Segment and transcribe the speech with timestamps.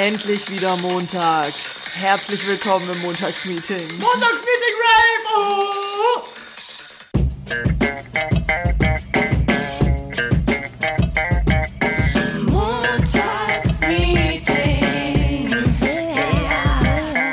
[0.00, 1.52] Endlich wieder Montag.
[1.92, 3.98] Herzlich willkommen im Montagsmeeting.
[3.98, 5.26] Montagsmeeting Rave!
[5.36, 6.22] Oh!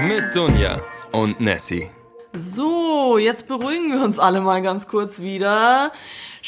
[0.06, 0.82] Mit Dunja
[1.14, 1.90] und Nessie.
[2.34, 5.94] So, jetzt beruhigen wir uns alle mal ganz kurz wieder.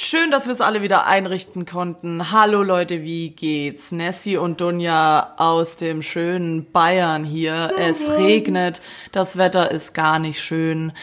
[0.02, 2.32] Schön, dass wir es alle wieder einrichten konnten.
[2.32, 3.92] Hallo Leute, wie geht's?
[3.92, 7.74] Nessie und Dunja aus dem schönen Bayern hier.
[7.78, 8.80] Es regnet,
[9.12, 10.94] das Wetter ist gar nicht schön.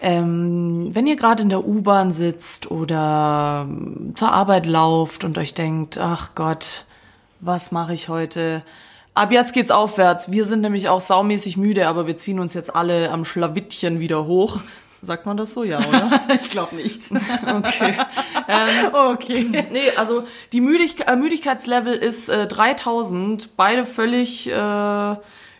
[0.00, 3.68] Ähm, wenn ihr gerade in der U-Bahn sitzt oder
[4.14, 6.86] zur Arbeit lauft und euch denkt, ach Gott,
[7.40, 8.62] was mache ich heute?
[9.12, 10.30] Ab jetzt geht's aufwärts.
[10.30, 14.24] Wir sind nämlich auch saumäßig müde, aber wir ziehen uns jetzt alle am Schlawittchen wieder
[14.24, 14.60] hoch.
[15.00, 15.62] Sagt man das so?
[15.64, 16.10] Ja, oder?
[16.42, 17.02] ich glaube nicht.
[17.46, 17.94] Okay.
[18.50, 19.66] Ähm, Okay.
[19.70, 25.16] nee, also die Müdig äh, Müdigkeitslevel ist äh, 3000, beide völlig äh,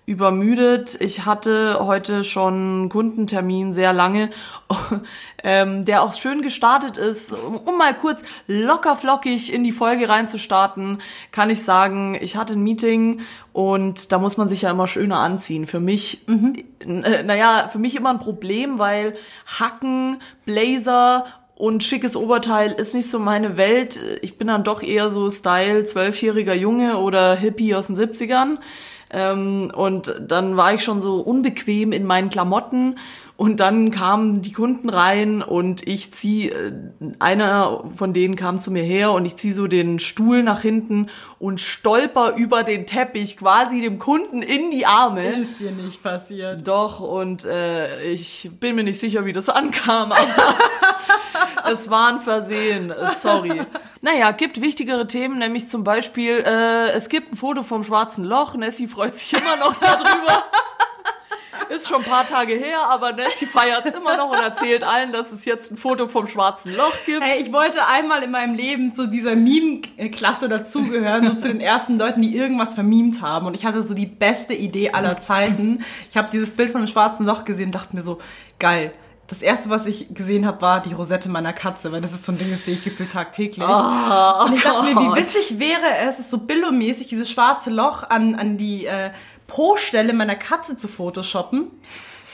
[0.08, 0.96] übermüdet.
[1.02, 4.30] Ich hatte heute schon einen Kundentermin sehr lange,
[5.44, 7.33] ähm, der auch schön gestartet ist.
[7.33, 12.62] Um, mal kurz locker flockig in die Folge reinzustarten, kann ich sagen, ich hatte ein
[12.62, 13.20] Meeting
[13.52, 15.66] und da muss man sich ja immer schöner anziehen.
[15.66, 19.14] Für mich, äh, naja, für mich immer ein Problem, weil
[19.61, 24.00] Hacken, Blazer und schickes Oberteil ist nicht so meine Welt.
[24.22, 28.56] Ich bin dann doch eher so Style zwölfjähriger Junge oder Hippie aus den 70ern.
[29.11, 32.97] Ähm, und dann war ich schon so unbequem in meinen Klamotten
[33.39, 36.72] und dann kamen die Kunden rein und ich zieh, äh,
[37.20, 41.06] einer von denen kam zu mir her und ich zieh so den Stuhl nach hinten
[41.39, 45.25] und stolper über den Teppich quasi dem Kunden in die Arme.
[45.25, 46.67] Ist dir nicht passiert.
[46.67, 50.56] Doch, und äh, ich bin mir nicht sicher, wie das ankam, aber
[51.70, 52.92] es war ein Versehen.
[53.14, 53.62] Sorry.
[54.00, 58.56] Naja, gibt wichtigere Themen, nämlich zum Beispiel, äh, es gibt ein Foto vom schwarzen Loch.
[58.56, 60.42] Nessie freut sich immer noch darüber.
[61.69, 65.12] Ist schon ein paar Tage her, aber Nessie feiert es immer noch und erzählt allen,
[65.12, 67.23] dass es jetzt ein Foto vom schwarzen Loch gibt.
[67.23, 71.98] Hey, ich wollte einmal in meinem Leben zu dieser Meme-Klasse dazugehören, so zu den ersten
[71.98, 73.46] Leuten, die irgendwas vermimt haben.
[73.46, 75.84] Und ich hatte so die beste Idee aller Zeiten.
[76.11, 78.18] Ich habe dieses Bild von dem schwarzen Loch gesehen und dachte mir so,
[78.58, 78.92] geil.
[79.27, 82.33] Das erste, was ich gesehen habe, war die Rosette meiner Katze, weil das ist so
[82.33, 83.67] ein Ding, das sehe ich gefühlt tagtäglich.
[83.68, 85.18] Oh, und ich dachte mir, wie Gott.
[85.18, 89.11] witzig wäre es, so billomäßig, dieses schwarze Loch an, an die äh,
[89.48, 91.73] Po-Stelle meiner Katze zu photoshoppen.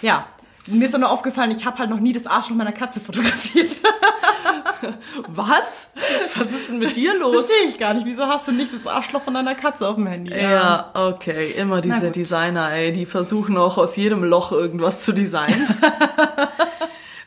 [0.03, 0.27] Ja.
[0.67, 3.81] Mir ist dann nur aufgefallen, ich habe halt noch nie das Arschloch meiner Katze fotografiert.
[5.29, 5.91] Was?
[6.37, 7.47] Was ist denn mit dir los?
[7.47, 8.07] Verstehe ich gar nicht.
[8.07, 10.35] Wieso hast du nicht das Arschloch von deiner Katze auf dem Handy?
[10.35, 11.53] Ja, okay.
[11.53, 12.11] Immer diese.
[12.11, 15.67] Designer, ey, die versuchen auch aus jedem Loch irgendwas zu designen.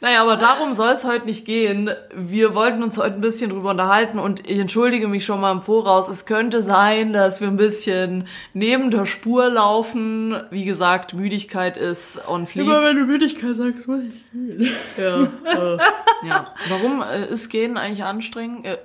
[0.02, 1.90] naja, aber darum soll es heute nicht gehen.
[2.14, 5.62] Wir wollten uns heute ein bisschen drüber unterhalten und ich entschuldige mich schon mal im
[5.62, 6.08] Voraus.
[6.10, 10.36] Es könnte sein, dass wir ein bisschen neben der Spur laufen.
[10.52, 12.68] Wie gesagt, Müdigkeit ist on fleek.
[12.68, 14.72] wenn du Müdigkeit sagst, muss ich fühlen.
[14.98, 15.78] Ja, äh,
[16.24, 16.54] ja.
[16.70, 18.66] Warum äh, ist Gehen eigentlich anstrengend?
[18.66, 18.78] Äh,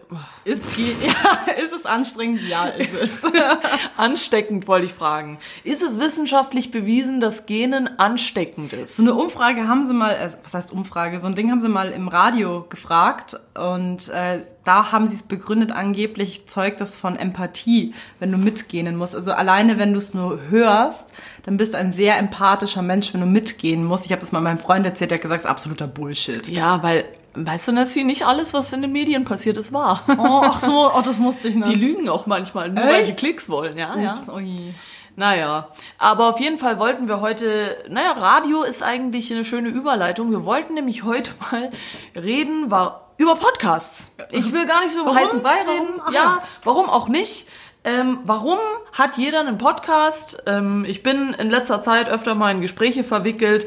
[0.44, 2.40] Ist, ge- ja, ist es anstrengend?
[2.48, 3.22] Ja, ist es.
[3.96, 5.38] ansteckend wollte ich fragen.
[5.64, 8.96] Ist es wissenschaftlich bewiesen, dass Genen ansteckend ist?
[8.96, 11.18] So eine Umfrage haben sie mal, also was heißt Umfrage?
[11.18, 15.22] So ein Ding haben sie mal im Radio gefragt und äh, da haben sie es
[15.24, 19.14] begründet, angeblich zeugt das von Empathie, wenn du mitgehen musst.
[19.16, 21.08] Also alleine, wenn du es nur hörst,
[21.44, 24.06] dann bist du ein sehr empathischer Mensch, wenn du mitgehen musst.
[24.06, 26.46] Ich habe das mal meinem Freund erzählt, der hat gesagt, es ist absoluter Bullshit.
[26.48, 27.04] Ja, weil,
[27.34, 30.02] weißt du, Nessie, nicht alles, was in den Medien passiert, ist wahr.
[30.18, 31.68] Oh, ach so, oh, das musste ich nicht.
[31.68, 33.06] Die lügen auch manchmal, nur weil Echt?
[33.08, 34.12] sie Klicks wollen, ja, ja.
[34.14, 34.74] Ups, ui.
[35.14, 40.30] Naja, aber auf jeden Fall wollten wir heute, naja, Radio ist eigentlich eine schöne Überleitung.
[40.30, 41.70] Wir wollten nämlich heute mal
[42.16, 44.16] reden war, über Podcasts.
[44.30, 45.22] Ich will gar nicht so über Warum?
[45.22, 45.88] heißen Brei reden.
[45.98, 46.02] Warum?
[46.06, 47.46] Ach Ja, warum auch nicht?
[47.84, 48.58] Ähm, warum
[48.92, 50.44] hat jeder einen Podcast?
[50.46, 53.66] Ähm, ich bin in letzter Zeit öfter mal in Gespräche verwickelt,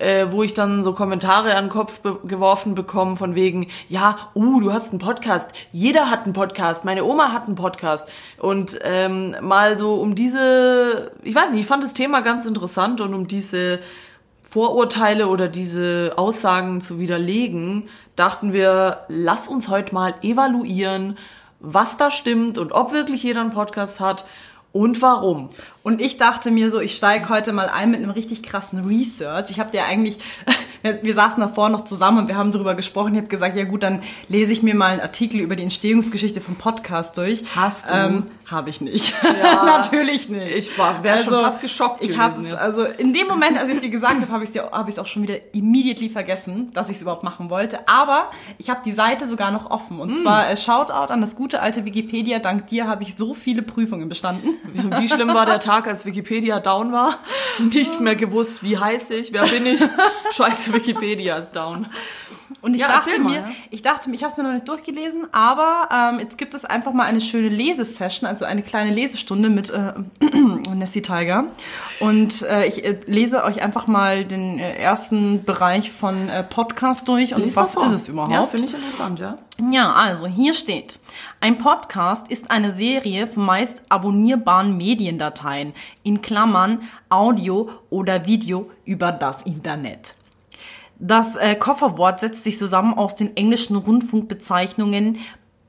[0.00, 4.16] äh, wo ich dann so Kommentare an den Kopf be geworfen bekomme von wegen, ja,
[4.34, 8.08] uh, du hast einen Podcast, jeder hat einen Podcast, meine Oma hat einen Podcast.
[8.38, 13.00] Und ähm, mal so um diese, ich weiß nicht, ich fand das Thema ganz interessant
[13.00, 13.78] und um diese
[14.42, 21.16] Vorurteile oder diese Aussagen zu widerlegen, dachten wir, lass uns heute mal evaluieren,
[21.64, 24.24] was da stimmt und ob wirklich jeder einen Podcast hat
[24.72, 25.50] und warum.
[25.84, 29.50] Und ich dachte mir so, ich steige heute mal ein mit einem richtig krassen Research.
[29.50, 30.16] Ich habe dir eigentlich,
[31.02, 33.12] wir, saßen davor noch zusammen und wir haben darüber gesprochen.
[33.12, 36.40] Ich habe gesagt, ja gut, dann lese ich mir mal einen Artikel über die Entstehungsgeschichte
[36.40, 37.44] vom Podcast durch.
[37.54, 37.94] Hast du?
[37.94, 39.14] Ähm, Habe ich nicht.
[39.22, 39.64] Ja.
[39.66, 40.56] Natürlich nicht.
[40.56, 42.56] Ich war, wäre schon fast geschockt Ich gewesen hab's, jetzt.
[42.56, 45.06] also in dem Moment, als ich es dir gesagt habe, habe ich es hab auch
[45.06, 47.86] schon wieder immediately vergessen, dass ich es überhaupt machen wollte.
[47.88, 50.00] Aber ich habe die Seite sogar noch offen.
[50.00, 52.38] Und zwar äh, Shoutout an das gute alte Wikipedia.
[52.38, 54.54] Dank dir habe ich so viele Prüfungen bestanden.
[54.98, 57.18] Wie schlimm war der Tag, als Wikipedia down war?
[57.58, 58.62] Nichts mehr gewusst.
[58.62, 59.32] Wie heiß ich?
[59.32, 59.80] Wer bin ich?
[60.32, 61.86] Scheiße, Wikipedia ist down.
[62.64, 63.48] Und ich Ja, dachte mal, mir, ja.
[63.70, 66.64] ich dachte mir, ich habe es mir noch nicht durchgelesen, aber ähm, jetzt gibt es
[66.64, 69.92] einfach mal eine schöne Lesesession, also eine kleine Lesestunde mit äh,
[70.74, 71.44] Nessie Tiger.
[72.00, 77.06] Und äh, ich äh, lese euch einfach mal den äh, ersten Bereich von äh, Podcast
[77.06, 78.32] durch und Lies was ist es überhaupt?
[78.32, 79.36] Ja, finde ich interessant, ja.
[79.70, 80.98] Ja, also hier steht,
[81.40, 89.12] ein Podcast ist eine Serie von meist abonnierbaren Mediendateien, in Klammern Audio oder Video über
[89.12, 90.14] das Internet.
[90.98, 95.18] Das äh, Kofferwort setzt sich zusammen aus den englischen Rundfunkbezeichnungen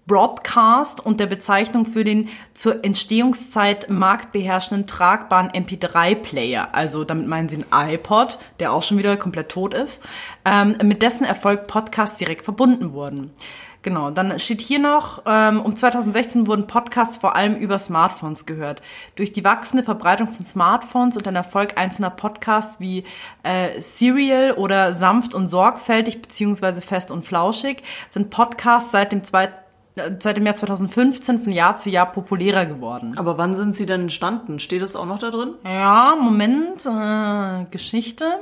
[0.07, 6.75] Broadcast und der Bezeichnung für den zur Entstehungszeit marktbeherrschenden tragbaren MP3-Player.
[6.75, 10.04] Also damit meinen sie einen iPod, der auch schon wieder komplett tot ist,
[10.45, 13.31] ähm, mit dessen Erfolg Podcasts direkt verbunden wurden.
[13.86, 18.82] Genau, dann steht hier noch, ähm, um 2016 wurden Podcasts vor allem über Smartphones gehört.
[19.16, 23.04] Durch die wachsende Verbreitung von Smartphones und den Erfolg einzelner Podcasts wie
[23.44, 29.50] äh, Serial oder Sanft und Sorgfältig beziehungsweise Fest und Flauschig sind Podcasts seit dem, zwei,
[29.98, 33.16] äh, seit dem Jahr 2015 von Jahr zu Jahr populärer geworden.
[33.20, 34.58] Aber wann sind sie denn entstanden?
[34.58, 35.54] Steht das auch noch da drin?
[35.64, 38.40] Ja, Moment, äh, Geschichte.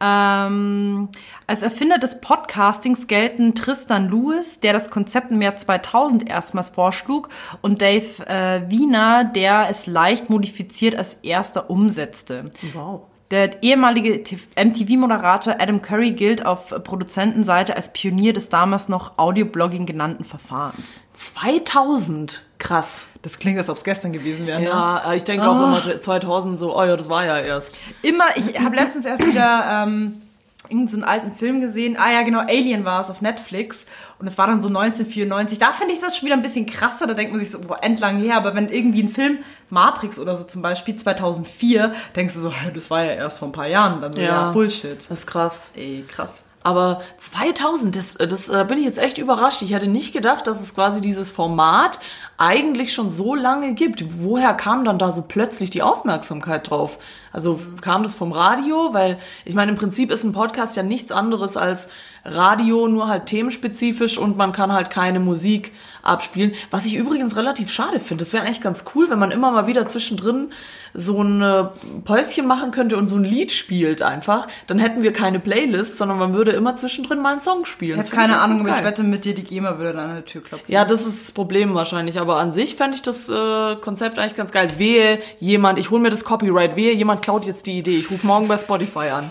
[0.00, 1.08] Ähm,
[1.46, 7.28] als Erfinder des Podcastings gelten Tristan Lewis, der das Konzept im Jahr 2000 erstmals vorschlug,
[7.62, 12.50] und Dave äh, Wiener, der es leicht modifiziert als erster umsetzte.
[12.72, 13.02] Wow.
[13.30, 14.22] Der ehemalige
[14.56, 21.02] MTV-Moderator Adam Curry gilt auf Produzentenseite als Pionier des damals noch Audioblogging genannten Verfahrens.
[21.12, 22.44] 2000.
[22.56, 23.08] Krass.
[23.20, 24.60] Das klingt, als ob es gestern gewesen wäre.
[24.60, 24.66] Ne?
[24.66, 27.78] Ja, ich denke auch immer 2000 so, oh ja, das war ja erst.
[28.02, 30.22] Immer, ich habe letztens erst wieder ähm,
[30.64, 31.96] irgendeinen so einen alten Film gesehen.
[31.98, 33.86] Ah ja, genau, Alien war es auf Netflix.
[34.18, 35.58] Und es war dann so 1994.
[35.58, 37.06] Da finde ich das schon wieder ein bisschen krasser.
[37.06, 38.36] Da denkt man sich so, boah, endlang her.
[38.36, 39.38] Aber wenn irgendwie ein Film,
[39.70, 43.52] Matrix oder so zum Beispiel, 2004, denkst du so, das war ja erst vor ein
[43.52, 44.00] paar Jahren.
[44.00, 44.50] Dann so, ja, Ja.
[44.50, 44.98] Bullshit.
[44.98, 45.70] Das ist krass.
[45.76, 46.44] Ey, krass.
[46.64, 49.62] Aber 2000, das, das äh, bin ich jetzt echt überrascht.
[49.62, 52.00] Ich hätte nicht gedacht, dass es quasi dieses Format
[52.36, 54.04] eigentlich schon so lange gibt.
[54.20, 56.98] Woher kam dann da so plötzlich die Aufmerksamkeit drauf?
[57.32, 58.92] Also kam das vom Radio?
[58.92, 61.90] Weil ich meine, im Prinzip ist ein Podcast ja nichts anderes als
[62.24, 65.72] Radio, nur halt themenspezifisch und man kann halt keine Musik
[66.02, 66.52] abspielen.
[66.70, 68.22] Was ich übrigens relativ schade finde.
[68.22, 70.52] Das wäre eigentlich ganz cool, wenn man immer mal wieder zwischendrin
[70.94, 71.64] so ein äh,
[72.04, 74.48] Päuschen machen könnte und so ein Lied spielt einfach.
[74.66, 78.00] Dann hätten wir keine Playlist, sondern man würde immer zwischendrin mal einen Song spielen.
[78.00, 80.42] Ich habe keine Ahnung, ich wette mit dir, die GEMA würde dann an der Tür
[80.42, 80.72] klopfen.
[80.72, 82.18] Ja, das ist das Problem wahrscheinlich.
[82.18, 84.68] Aber an sich fände ich das äh, Konzept eigentlich ganz geil.
[84.78, 87.96] Wehe jemand, ich hole mir das Copyright, wehe jemand klaut jetzt die Idee.
[87.96, 89.30] Ich rufe morgen bei Spotify an.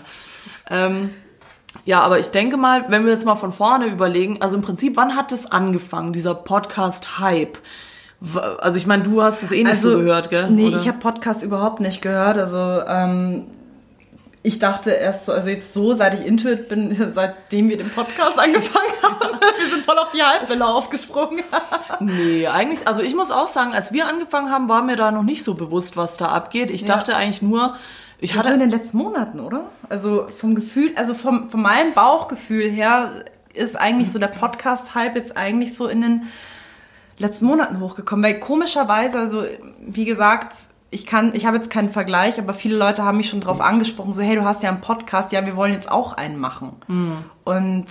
[0.70, 1.10] Ähm,
[1.86, 4.96] ja, aber ich denke mal, wenn wir jetzt mal von vorne überlegen, also im Prinzip,
[4.98, 7.58] wann hat das angefangen, dieser Podcast-Hype?
[8.60, 10.44] Also ich meine, du hast es eh nicht so gehört, gell?
[10.44, 10.78] Also, Nee, Oder?
[10.78, 12.38] ich habe Podcast überhaupt nicht gehört.
[12.38, 13.46] Also ähm,
[14.42, 18.40] ich dachte erst so, also jetzt so, seit ich Intuit bin, seitdem wir den Podcast
[18.40, 21.44] angefangen haben, wir sind voll auf die Halbwelle aufgesprungen.
[22.00, 25.24] Nee, eigentlich, also ich muss auch sagen, als wir angefangen haben, war mir da noch
[25.24, 26.70] nicht so bewusst, was da abgeht.
[26.70, 27.76] Ich dachte eigentlich nur,
[28.20, 29.70] ich Also in hatte, den letzten Monaten, oder?
[29.90, 35.38] Also vom Gefühl, also vom, von meinem Bauchgefühl her ist eigentlich so der Podcast-Hype jetzt
[35.38, 36.24] eigentlich so in den
[37.18, 38.24] letzten Monaten hochgekommen.
[38.24, 39.44] Weil komischerweise, also
[39.80, 40.54] wie gesagt,
[40.98, 44.14] ich kann, ich habe jetzt keinen Vergleich, aber viele Leute haben mich schon drauf angesprochen,
[44.14, 46.72] so, hey, du hast ja einen Podcast, ja, wir wollen jetzt auch einen machen.
[47.44, 47.86] Und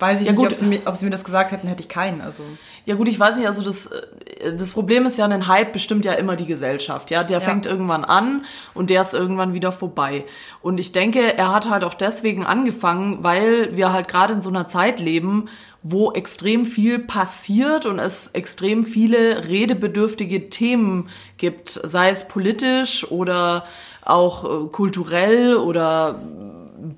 [0.00, 1.88] weiß ich Ja, nicht, ob sie, mir, ob sie mir das gesagt hätten, hätte ich
[1.88, 2.20] keinen.
[2.20, 2.42] Also
[2.84, 6.04] ja gut, ich weiß nicht, also das, äh, das Problem ist ja, ein Hype bestimmt
[6.04, 7.22] ja immer die Gesellschaft, ja.
[7.22, 10.24] Der fängt irgendwann an und der ist irgendwann wieder vorbei.
[10.60, 14.48] Und ich denke, er hat halt auch deswegen angefangen, weil wir halt gerade in so
[14.48, 15.48] einer Zeit leben,
[15.82, 23.64] wo extrem viel passiert und es extrem viele redebedürftige Themen gibt, sei es politisch oder
[24.02, 26.18] auch äh, kulturell oder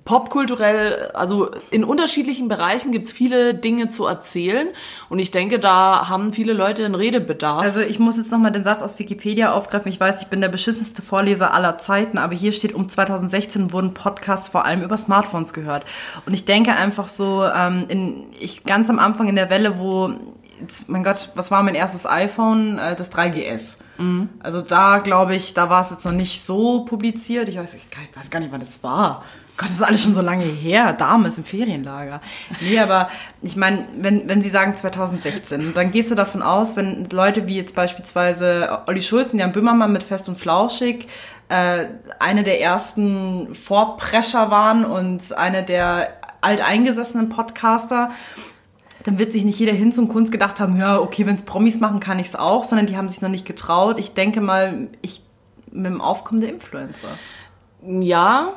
[0.05, 4.69] popkulturell, also in unterschiedlichen Bereichen gibt's viele Dinge zu erzählen
[5.09, 7.63] und ich denke, da haben viele Leute einen Redebedarf.
[7.63, 9.91] Also ich muss jetzt nochmal den Satz aus Wikipedia aufgreifen.
[9.91, 13.95] Ich weiß, ich bin der beschissenste Vorleser aller Zeiten, aber hier steht, um 2016 wurden
[13.95, 15.85] Podcasts vor allem über Smartphones gehört.
[16.27, 20.13] Und ich denke einfach so, ähm, in, ich ganz am Anfang in der Welle, wo,
[20.89, 22.79] mein Gott, was war mein erstes iPhone?
[22.79, 23.79] Äh, das 3GS.
[24.43, 27.49] Also da glaube ich, da war es jetzt noch nicht so publiziert.
[27.49, 29.25] Ich weiß, ich weiß gar nicht, wann das war.
[29.61, 30.95] Gott, das ist alles schon so lange her.
[30.95, 32.23] Dame ist im Ferienlager.
[32.63, 33.11] Nee, aber
[33.43, 37.59] ich meine, wenn, wenn Sie sagen 2016, dann gehst du davon aus, wenn Leute wie
[37.59, 41.09] jetzt beispielsweise Olli Schulz und Jan Böhmermann mit Fest und Flauschig
[41.51, 41.89] äh,
[42.19, 46.09] eine der ersten Vorprescher waren und eine der
[46.41, 48.13] alteingesessenen Podcaster,
[49.05, 51.81] dann wird sich nicht jeder hin zum Kunst gedacht haben, ja, okay, wenn es Promis
[51.81, 53.99] machen, kann ich es auch, sondern die haben sich noch nicht getraut.
[53.99, 55.23] Ich denke mal, ich
[55.71, 57.09] mit dem Aufkommen der Influencer.
[57.87, 58.55] Ja,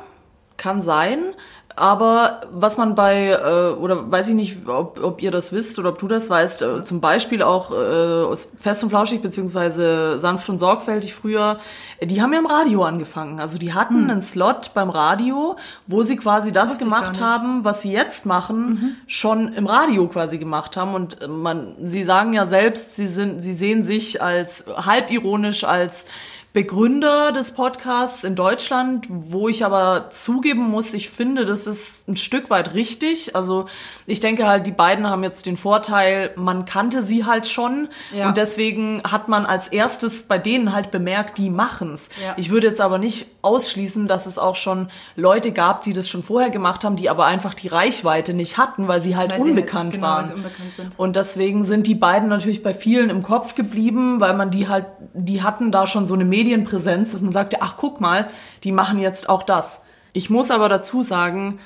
[0.56, 1.34] kann sein.
[1.76, 5.88] Aber was man bei, äh, oder weiß ich nicht, ob, ob ihr das wisst oder
[5.88, 10.58] ob du das weißt, äh, zum Beispiel auch äh, Fest und Flauschig beziehungsweise Sanft und
[10.58, 11.58] Sorgfältig früher,
[11.98, 13.40] äh, die haben ja im Radio angefangen.
[13.40, 14.10] Also die hatten hm.
[14.10, 15.56] einen Slot beim Radio,
[15.88, 18.96] wo sie quasi das gemacht haben, was sie jetzt machen, mhm.
[19.08, 20.94] schon im Radio quasi gemacht haben.
[20.94, 25.64] Und äh, man, sie sagen ja selbst, sie sind, sie sehen sich als halb ironisch
[25.64, 26.06] als
[26.54, 32.16] Begründer des Podcasts in Deutschland, wo ich aber zugeben muss, ich finde, das ist ein
[32.16, 33.34] Stück weit richtig.
[33.34, 33.66] Also
[34.06, 38.28] ich denke halt, die beiden haben jetzt den Vorteil, man kannte sie halt schon ja.
[38.28, 42.10] und deswegen hat man als erstes bei denen halt bemerkt, die machen's.
[42.24, 42.34] Ja.
[42.36, 46.22] Ich würde jetzt aber nicht ausschließen, dass es auch schon Leute gab, die das schon
[46.22, 49.90] vorher gemacht haben, die aber einfach die Reichweite nicht hatten, weil sie halt weil unbekannt
[49.90, 50.32] sie, genau, waren.
[50.32, 50.98] Unbekannt sind.
[51.00, 54.86] Und deswegen sind die beiden natürlich bei vielen im Kopf geblieben, weil man die halt,
[55.14, 58.28] die hatten da schon so eine Medien Medienpräsenz, dass man sagte, ach guck mal,
[58.64, 59.86] die machen jetzt auch das.
[60.12, 61.58] Ich muss aber dazu sagen,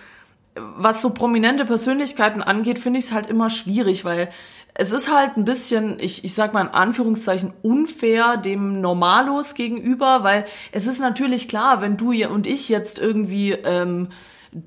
[0.55, 4.31] was so prominente Persönlichkeiten angeht, finde ich es halt immer schwierig, weil
[4.75, 10.23] es ist halt ein bisschen, ich, ich sag mal in Anführungszeichen, unfair dem Normalos gegenüber,
[10.23, 14.09] weil es ist natürlich klar, wenn du und ich jetzt irgendwie ähm,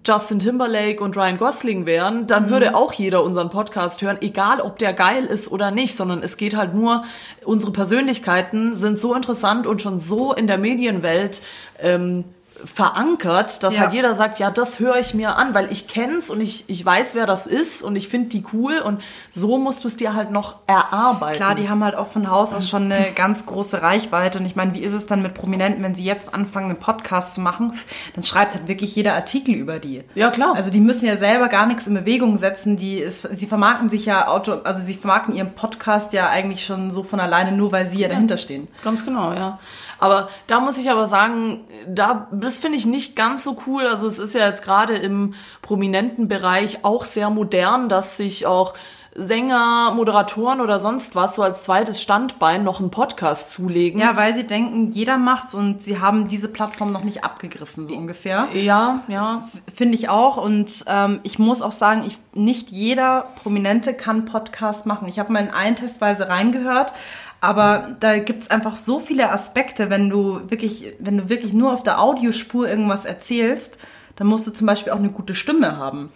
[0.05, 2.49] Justin Timberlake und Ryan Gosling wären, dann mhm.
[2.49, 6.37] würde auch jeder unseren Podcast hören, egal ob der geil ist oder nicht, sondern es
[6.37, 7.03] geht halt nur,
[7.43, 11.41] unsere Persönlichkeiten sind so interessant und schon so in der Medienwelt
[11.79, 12.25] ähm,
[12.65, 13.81] verankert, dass ja.
[13.81, 16.85] halt jeder sagt, ja, das höre ich mir an, weil ich kenn's und ich, ich
[16.85, 20.13] weiß, wer das ist und ich finde die cool und so musst du es dir
[20.13, 21.37] halt noch erarbeiten.
[21.37, 24.55] Klar, die haben halt auch von Haus aus schon eine ganz große Reichweite und ich
[24.55, 27.73] meine, wie ist es dann mit Prominenten, wenn sie jetzt anfangen, einen Podcast zu machen,
[28.15, 30.03] dann schreibt halt wirklich jeder Artikel über die.
[30.15, 30.55] Ja, klar.
[30.55, 34.05] Also die müssen ja selber gar nichts in Bewegung setzen, die ist, sie vermarkten sich
[34.05, 37.87] ja auto, also sie vermarkten ihren Podcast ja eigentlich schon so von alleine, nur weil
[37.87, 38.67] sie ja, ja dahinter stehen.
[38.83, 39.59] Ganz genau, ja.
[40.01, 43.85] Aber da muss ich aber sagen, da, das finde ich nicht ganz so cool.
[43.85, 48.73] Also es ist ja jetzt gerade im prominenten Bereich auch sehr modern, dass sich auch
[49.13, 53.99] Sänger, Moderatoren oder sonst was so als zweites Standbein noch einen Podcast zulegen.
[53.99, 57.93] Ja, weil sie denken, jeder macht's und sie haben diese Plattform noch nicht abgegriffen, so
[57.93, 58.47] ungefähr.
[58.53, 59.47] Ja, ja.
[59.71, 60.37] Finde ich auch.
[60.37, 65.09] Und ähm, ich muss auch sagen, ich, nicht jeder Prominente kann Podcast machen.
[65.09, 66.93] Ich habe mal in einen Testweise reingehört,
[67.41, 71.83] aber da gibt's einfach so viele Aspekte, wenn du wirklich, wenn du wirklich nur auf
[71.83, 73.79] der Audiospur irgendwas erzählst,
[74.15, 76.11] dann musst du zum Beispiel auch eine gute Stimme haben.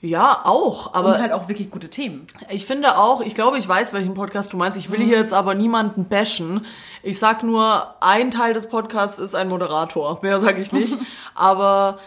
[0.00, 1.10] Ja, auch, aber.
[1.10, 2.26] Und halt auch wirklich gute Themen.
[2.48, 4.76] Ich finde auch, ich glaube, ich weiß, welchen Podcast du meinst.
[4.76, 5.04] Ich will mhm.
[5.04, 6.66] hier jetzt aber niemanden bashen.
[7.04, 10.18] Ich sag nur, ein Teil des Podcasts ist ein Moderator.
[10.22, 10.96] Mehr sage ich nicht.
[11.34, 11.98] aber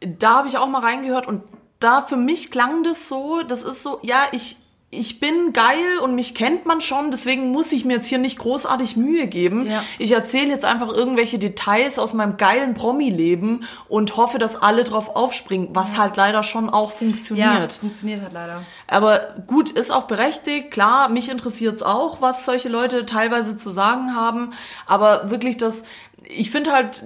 [0.00, 1.42] da habe ich auch mal reingehört und
[1.80, 4.56] da für mich klang das so, das ist so, ja, ich,
[4.90, 8.38] ich bin geil und mich kennt man schon, deswegen muss ich mir jetzt hier nicht
[8.38, 9.70] großartig Mühe geben.
[9.70, 9.84] Ja.
[9.98, 15.14] Ich erzähle jetzt einfach irgendwelche Details aus meinem geilen Promi-Leben und hoffe, dass alle drauf
[15.14, 16.04] aufspringen, was ja.
[16.04, 17.46] halt leider schon auch funktioniert.
[17.46, 18.62] Ja, funktioniert halt leider.
[18.86, 20.70] Aber gut, ist auch berechtigt.
[20.70, 24.54] Klar, mich interessiert's auch, was solche Leute teilweise zu sagen haben.
[24.86, 25.84] Aber wirklich das,
[26.24, 27.04] ich finde halt,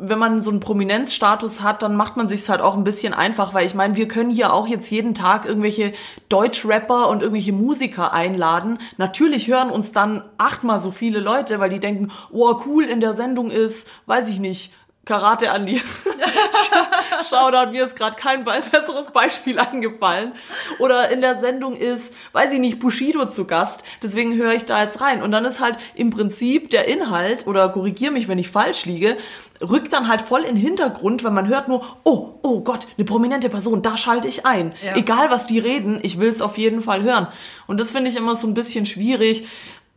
[0.00, 3.54] wenn man so einen Prominenzstatus hat, dann macht man sich's halt auch ein bisschen einfach,
[3.54, 5.92] weil ich meine, wir können hier auch jetzt jeden Tag irgendwelche
[6.28, 8.78] Deutschrapper und irgendwelche Musiker einladen.
[8.96, 13.14] Natürlich hören uns dann achtmal so viele Leute, weil die denken, oh cool in der
[13.14, 14.72] Sendung ist, weiß ich nicht,
[15.04, 15.82] Karate Andi.
[17.28, 20.32] Shoutout, mir ist gerade kein besseres Beispiel eingefallen.
[20.78, 24.82] Oder in der Sendung ist, weiß ich nicht, Bushido zu Gast, deswegen höre ich da
[24.82, 25.22] jetzt rein.
[25.22, 29.16] Und dann ist halt im Prinzip der Inhalt, oder korrigier mich, wenn ich falsch liege,
[29.60, 33.04] rückt dann halt voll in den Hintergrund, wenn man hört nur, oh, oh Gott, eine
[33.04, 34.74] prominente Person, da schalte ich ein.
[34.84, 34.96] Ja.
[34.96, 37.28] Egal was die reden, ich will es auf jeden Fall hören.
[37.66, 39.46] Und das finde ich immer so ein bisschen schwierig,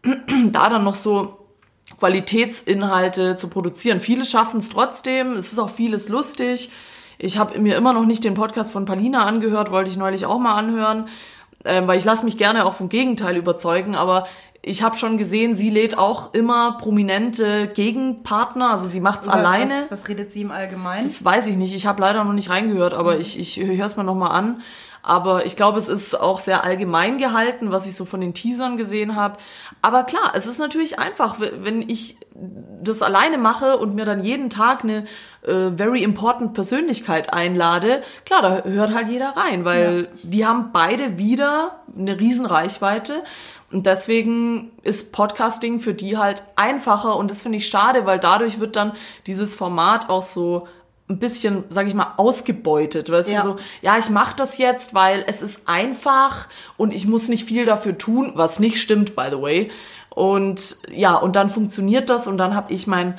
[0.51, 1.46] da dann noch so
[1.99, 3.99] Qualitätsinhalte zu produzieren.
[3.99, 6.69] Viele schaffen es trotzdem, es ist auch vieles lustig.
[7.17, 10.37] Ich habe mir immer noch nicht den Podcast von Palina angehört, wollte ich neulich auch
[10.37, 11.07] mal anhören,
[11.63, 14.27] äh, weil ich lasse mich gerne auch vom Gegenteil überzeugen, aber
[14.61, 19.73] ich habe schon gesehen, sie lädt auch immer prominente Gegenpartner, also sie macht's Oder alleine.
[19.89, 21.03] Was, was redet sie im Allgemeinen?
[21.03, 23.21] Das weiß ich nicht, ich habe leider noch nicht reingehört, aber mhm.
[23.21, 24.61] ich, ich höre es mir nochmal an.
[25.07, 28.75] Aber ich glaube, es ist auch sehr allgemein gehalten, was ich so von den Teasern
[28.75, 29.37] gesehen habe.
[29.81, 32.17] Aber klar, es ist natürlich einfach, wenn ich
[32.83, 35.05] das alleine mache und mir dann jeden Tag eine
[35.43, 40.19] äh, very important Persönlichkeit einlade, klar, da hört halt jeder rein, weil ja.
[40.23, 43.23] die haben beide wieder eine riesen Reichweite.
[43.71, 48.59] Und deswegen ist Podcasting für die halt einfacher und das finde ich schade, weil dadurch
[48.59, 48.91] wird dann
[49.25, 50.67] dieses Format auch so
[51.09, 53.11] ein bisschen, sag ich mal, ausgebeutet.
[53.11, 53.41] Weißt ja.
[53.41, 57.45] du, so, ja, ich mache das jetzt, weil es ist einfach und ich muss nicht
[57.45, 59.71] viel dafür tun, was nicht stimmt, by the way.
[60.09, 63.17] Und ja, und dann funktioniert das und dann habe ich mein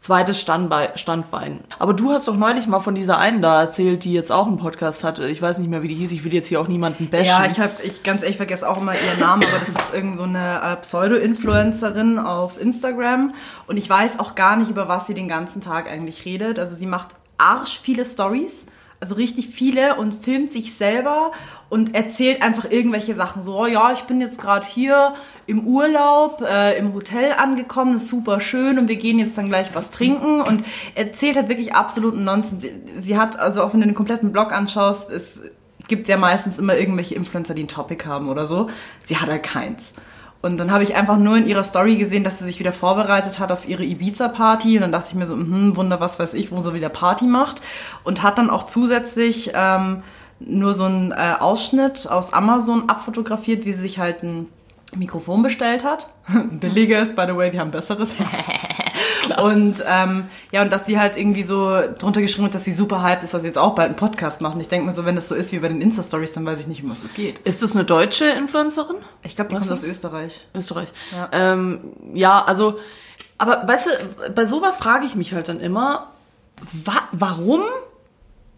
[0.00, 1.60] zweites Standbein.
[1.78, 4.56] Aber du hast doch neulich mal von dieser einen da erzählt, die jetzt auch einen
[4.56, 5.28] Podcast hatte.
[5.28, 6.10] Ich weiß nicht mehr, wie die hieß.
[6.12, 7.26] Ich will jetzt hier auch niemanden bashen.
[7.26, 10.16] Ja, ich habe, ich ganz ehrlich vergesse auch immer ihren Namen, aber das ist irgend
[10.16, 13.34] so eine äh, Pseudo-Influencerin auf Instagram.
[13.66, 16.58] Und ich weiß auch gar nicht, über was sie den ganzen Tag eigentlich redet.
[16.58, 17.08] Also sie macht
[17.40, 18.66] arsch viele Stories
[19.00, 21.32] also richtig viele und filmt sich selber
[21.70, 23.40] und erzählt einfach irgendwelche Sachen.
[23.40, 25.14] So, oh ja, ich bin jetzt gerade hier
[25.46, 29.74] im Urlaub, äh, im Hotel angekommen, ist super schön und wir gehen jetzt dann gleich
[29.74, 32.62] was trinken und erzählt halt wirklich absoluten Nonsens.
[32.62, 35.40] Sie, sie hat, also auch wenn du den kompletten Blog anschaust, es
[35.88, 38.68] gibt ja meistens immer irgendwelche Influencer, die ein Topic haben oder so.
[39.04, 39.94] Sie hat halt keins.
[40.42, 43.38] Und dann habe ich einfach nur in ihrer Story gesehen, dass sie sich wieder vorbereitet
[43.38, 44.76] hat auf ihre Ibiza-Party.
[44.76, 47.26] Und dann dachte ich mir so, hm, Wunder, was weiß ich, wo sie wieder Party
[47.26, 47.60] macht.
[48.04, 50.02] Und hat dann auch zusätzlich ähm,
[50.38, 54.46] nur so einen äh, Ausschnitt aus Amazon abfotografiert, wie sie sich halt ein
[54.96, 56.08] Mikrofon bestellt hat.
[56.50, 58.14] Billiges, by the way, wir haben besseres.
[59.42, 63.02] und ähm, ja, und dass sie halt irgendwie so drunter geschrieben hat, dass sie super
[63.02, 64.60] hyped ist, dass sie jetzt auch bald einen Podcast machen.
[64.60, 66.66] Ich denke mir so, wenn das so ist wie bei den Insta-Stories, dann weiß ich
[66.66, 67.38] nicht, um was es geht.
[67.40, 68.96] Ist das eine deutsche Influencerin?
[69.22, 70.40] Ich glaube, die was kommt aus Österreich.
[70.54, 70.92] Österreich.
[71.12, 71.28] Ja.
[71.32, 71.80] Ähm,
[72.14, 72.78] ja, also,
[73.38, 76.08] aber weißt du, bei sowas frage ich mich halt dann immer,
[76.72, 77.62] wa warum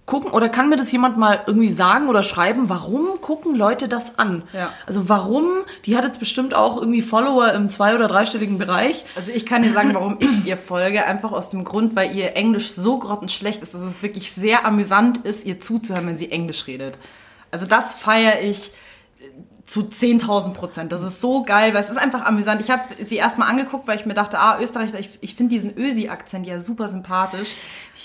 [0.05, 4.19] gucken oder kann mir das jemand mal irgendwie sagen oder schreiben, warum gucken Leute das
[4.19, 4.43] an?
[4.53, 4.73] Ja.
[4.87, 9.05] Also warum, die hat jetzt bestimmt auch irgendwie Follower im zwei- oder dreistelligen Bereich.
[9.15, 12.37] Also ich kann dir sagen, warum ich ihr folge, einfach aus dem Grund, weil ihr
[12.37, 16.67] Englisch so grottenschlecht ist, dass es wirklich sehr amüsant ist, ihr zuzuhören, wenn sie Englisch
[16.67, 16.99] redet.
[17.53, 18.73] Also das feiere ich
[19.65, 20.93] zu 10.000 Prozent.
[20.93, 22.61] Das ist so geil, weil es ist einfach amüsant.
[22.61, 25.77] Ich habe sie erstmal angeguckt, weil ich mir dachte, ah, Österreich, ich, ich finde diesen
[25.79, 27.55] Ösi-Akzent ja super sympathisch.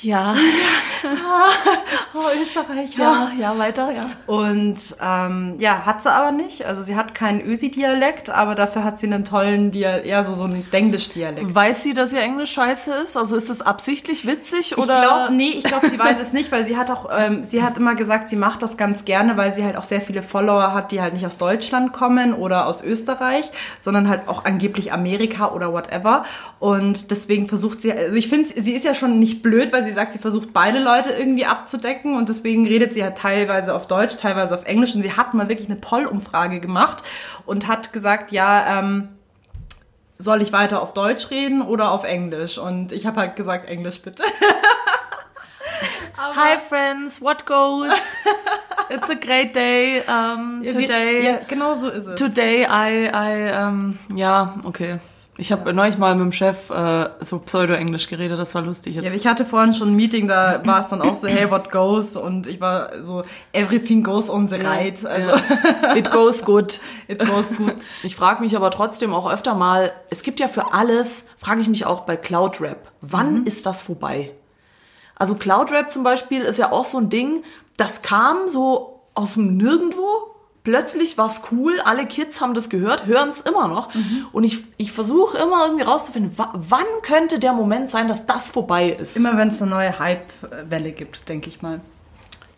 [0.02, 0.36] Ja.
[2.14, 3.32] oh, Österreich, ja.
[3.40, 4.06] Ja, weiter, ja.
[4.28, 6.66] Und ähm, ja, hat sie aber nicht.
[6.66, 10.44] Also sie hat keinen Ösi-Dialekt, aber dafür hat sie einen tollen, Dialekt, eher so, so
[10.44, 11.54] einen Denglisch-Dialekt.
[11.54, 13.18] Weiß sie, dass ihr Englisch scheiße ist?
[13.18, 15.02] Also ist das absichtlich witzig oder?
[15.02, 17.64] Ich glaub, nee, ich glaube, sie weiß es nicht, weil sie hat auch, ähm, sie
[17.64, 20.74] hat immer gesagt, sie macht das ganz gerne, weil sie halt auch sehr viele Follower
[20.74, 25.52] hat, die halt nicht aus Deutschland kommen oder aus Österreich, sondern halt auch angeblich Amerika
[25.52, 26.24] oder whatever.
[26.60, 29.94] Und deswegen versucht sie, also ich finde, sie ist ja schon nicht blöd, weil sie
[29.94, 34.16] sagt, sie versucht beide Leute irgendwie abzudecken und deswegen redet sie halt teilweise auf Deutsch,
[34.16, 37.04] teilweise auf Englisch und sie hat mal wirklich eine Poll-Umfrage gemacht
[37.46, 39.10] und hat gesagt, ja, ähm,
[40.18, 42.58] soll ich weiter auf Deutsch reden oder auf Englisch?
[42.58, 44.24] Und ich habe halt gesagt, Englisch bitte.
[46.18, 47.94] Hi friends, what goes?
[48.90, 50.02] It's a great day.
[50.08, 51.24] Um, today.
[51.24, 52.16] Ja, genau so ist es.
[52.16, 54.98] Today I, I, um, ja, okay.
[55.40, 55.74] Ich habe ja.
[55.74, 58.96] neulich mal mit dem Chef äh, so Pseudo-Englisch geredet, das war lustig.
[58.96, 59.06] Jetzt.
[59.06, 61.72] Ja, ich hatte vorhin schon ein Meeting, da war es dann auch so, hey, what
[61.72, 62.16] goes?
[62.16, 63.22] Und ich war so,
[63.54, 65.06] everything goes on the right.
[65.06, 65.96] Also ja.
[65.96, 66.80] It goes good.
[67.08, 67.76] It goes good.
[68.02, 71.70] Ich frage mich aber trotzdem auch öfter mal, es gibt ja für alles, frage ich
[71.70, 73.46] mich auch bei Cloud Rap, wann mhm.
[73.46, 74.32] ist das vorbei?
[75.16, 77.44] Also Cloud Rap zum Beispiel ist ja auch so ein Ding,
[77.76, 80.34] das kam so aus dem Nirgendwo
[80.68, 83.94] plötzlich war es cool, alle Kids haben das gehört, hören es immer noch.
[83.96, 84.28] Mhm.
[84.34, 88.90] Und ich, ich versuche immer irgendwie rauszufinden, wann könnte der Moment sein, dass das vorbei
[88.90, 89.16] ist.
[89.16, 91.80] Immer wenn es eine neue Hype-Welle gibt, denke ich mal.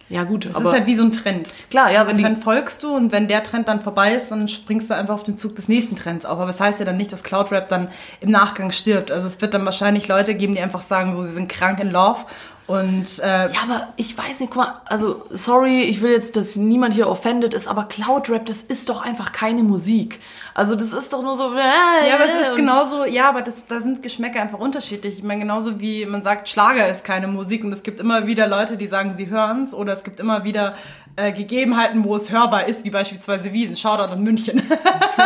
[0.09, 0.47] Ja, gut.
[0.47, 1.53] Es ist halt wie so ein Trend.
[1.69, 2.07] Klar, ja.
[2.07, 5.13] Wenn Trend folgst du und wenn der Trend dann vorbei ist, dann springst du einfach
[5.13, 6.39] auf den Zug des nächsten Trends auf.
[6.39, 7.89] Aber das heißt ja dann nicht, dass Cloud Rap dann
[8.21, 9.11] im Nachgang stirbt.
[9.11, 11.91] Also es wird dann wahrscheinlich Leute geben, die einfach sagen, so, sie sind krank in
[11.91, 12.25] Love
[12.69, 16.55] und äh, ja, aber ich weiß nicht, guck mal, also sorry, ich will jetzt, dass
[16.55, 20.19] niemand hier offended ist, aber Cloud Rap, das ist doch einfach keine Musik.
[20.53, 21.51] Also das ist doch nur so.
[21.55, 25.17] Äh, ja, aber es ist genauso, ja, aber das, da sind Geschmäcker einfach unterschiedlich.
[25.17, 28.45] Ich meine, genauso wie man sagt, Schlager ist keine Musik und es gibt immer wieder
[28.45, 30.75] Leute, die sagen, sie hören's oder es gibt immer wieder
[31.15, 33.77] äh, Gegebenheiten, wo es hörbar ist, wie beispielsweise Wiesen.
[33.77, 34.61] Shoutout an München.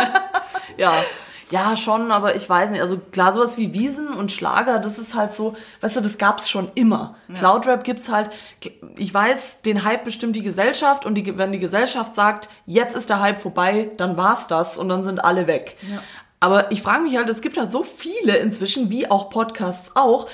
[0.78, 0.94] ja,
[1.54, 2.80] ja, schon, aber ich weiß nicht.
[2.80, 6.48] Also klar, sowas wie Wiesen und Schlager, das ist halt so, weißt du, das gab's
[6.48, 7.14] schon immer.
[7.28, 7.36] Ja.
[7.36, 8.30] Cloudrap gibt's halt,
[8.96, 13.08] ich weiß, den Hype bestimmt die Gesellschaft und die, wenn die Gesellschaft sagt, jetzt ist
[13.08, 15.76] der Hype vorbei, dann war's das und dann sind alle weg.
[15.88, 16.02] Ja.
[16.40, 20.28] Aber ich frage mich halt, es gibt halt so viele inzwischen, wie auch Podcasts auch,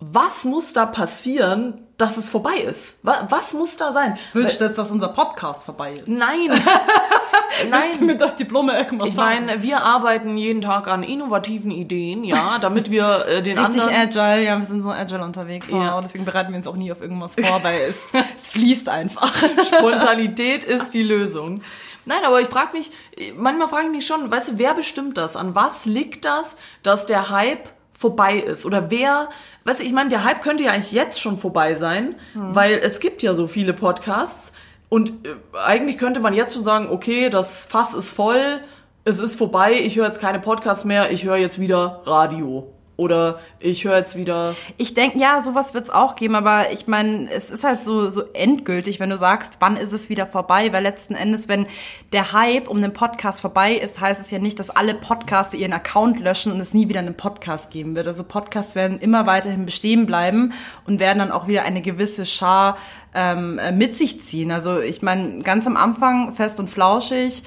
[0.00, 3.00] was muss da passieren, dass es vorbei ist?
[3.02, 4.16] Was, was muss da sein?
[4.32, 6.08] Wünschst du jetzt, dass unser Podcast vorbei ist?
[6.08, 6.50] Nein.
[7.70, 9.46] Willst du mit euch Diplome irgendwas Ich sagen?
[9.46, 14.00] meine, wir arbeiten jeden Tag an innovativen Ideen, ja, damit wir äh, den Richtig anderen...
[14.00, 15.72] agile, ja, wir sind so agile unterwegs.
[15.72, 16.00] Wow, Ja.
[16.00, 19.34] deswegen bereiten wir uns auch nie auf irgendwas vor, weil es, es fließt einfach.
[19.66, 21.62] Spontanität ist die Lösung.
[22.04, 22.92] Nein, aber ich frage mich,
[23.36, 25.34] manchmal frage ich mich schon, weißt du, wer bestimmt das?
[25.36, 28.64] An was liegt das, dass der Hype vorbei ist?
[28.64, 29.28] Oder wer,
[29.64, 33.00] weißt du, ich meine, der Hype könnte ja eigentlich jetzt schon vorbei sein, weil es
[33.00, 34.52] gibt ja so viele Podcasts
[34.88, 38.60] und äh, eigentlich könnte man jetzt schon sagen, okay, das Fass ist voll,
[39.04, 42.72] es ist vorbei, ich höre jetzt keine Podcasts mehr, ich höre jetzt wieder Radio.
[42.98, 47.30] Oder ich höre jetzt wieder Ich denke, ja, sowas wird's auch geben, aber ich meine,
[47.30, 50.82] es ist halt so, so endgültig, wenn du sagst, wann ist es wieder vorbei, weil
[50.82, 51.66] letzten Endes, wenn
[52.10, 55.74] der Hype um den Podcast vorbei ist, heißt es ja nicht, dass alle Podcaster ihren
[55.74, 58.08] Account löschen und es nie wieder einen Podcast geben wird.
[58.08, 60.52] Also Podcasts werden immer weiterhin bestehen bleiben
[60.84, 62.78] und werden dann auch wieder eine gewisse Schar
[63.14, 64.50] ähm, äh, mit sich ziehen.
[64.50, 67.44] Also ich meine, ganz am Anfang fest und flauschig,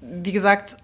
[0.00, 0.78] wie gesagt,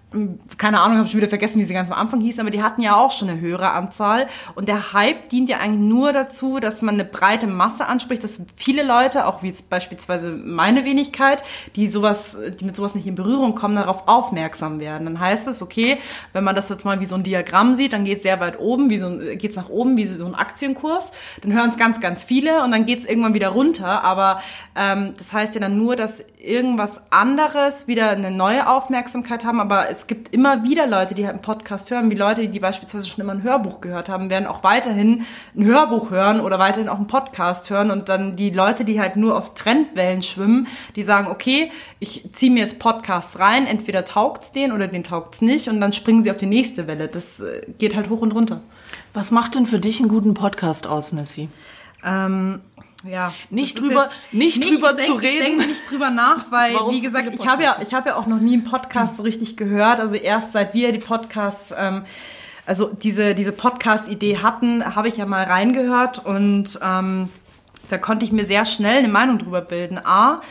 [0.57, 2.81] keine Ahnung, habe ich wieder vergessen, wie sie ganz am Anfang hießen, aber die hatten
[2.81, 4.27] ja auch schon eine höhere Anzahl.
[4.55, 8.41] Und der Hype dient ja eigentlich nur dazu, dass man eine breite Masse anspricht, dass
[8.55, 11.43] viele Leute, auch wie jetzt beispielsweise meine Wenigkeit,
[11.75, 15.03] die sowas, die mit sowas nicht in Berührung kommen, darauf aufmerksam werden.
[15.03, 15.97] Dann heißt es, okay,
[16.31, 18.59] wenn man das jetzt mal wie so ein Diagramm sieht, dann geht es sehr weit
[18.59, 21.11] oben, wie so ein, geht's nach oben, wie so ein Aktienkurs.
[21.41, 24.05] Dann hören es ganz, ganz viele und dann geht es irgendwann wieder runter.
[24.05, 24.41] Aber
[24.73, 29.89] ähm, das heißt ja dann nur, dass irgendwas anderes wieder eine neue Aufmerksamkeit haben, aber
[29.97, 33.23] es gibt immer wieder Leute, die halt einen Podcast hören, wie Leute, die beispielsweise schon
[33.23, 37.07] immer ein Hörbuch gehört haben, werden auch weiterhin ein Hörbuch hören oder weiterhin auch einen
[37.07, 41.71] Podcast hören und dann die Leute, die halt nur auf Trendwellen schwimmen, die sagen, okay,
[41.99, 45.93] ich ziehe mir jetzt Podcasts rein, entweder taugt's denen oder den taugt's nicht und dann
[45.93, 47.07] springen sie auf die nächste Welle.
[47.07, 48.61] Das äh, geht halt hoch und runter.
[49.13, 51.49] Was macht denn für dich einen guten Podcast aus, Nessie?
[52.05, 52.61] Ähm,
[53.03, 53.33] ja.
[53.49, 55.43] Nicht drüber- jetzt- nicht drüber zu Ich reden.
[55.43, 58.27] denke nicht drüber nach, weil, Warum wie gesagt, ich habe ja, ich habe ja auch
[58.27, 59.99] noch nie einen Podcast so richtig gehört.
[59.99, 62.03] Also erst seit wir die Podcasts, ähm,
[62.65, 67.29] also diese, diese Podcast-Idee hatten, habe ich ja mal reingehört und ähm,
[67.89, 69.97] da konnte ich mir sehr schnell eine Meinung drüber bilden.
[70.03, 70.41] A,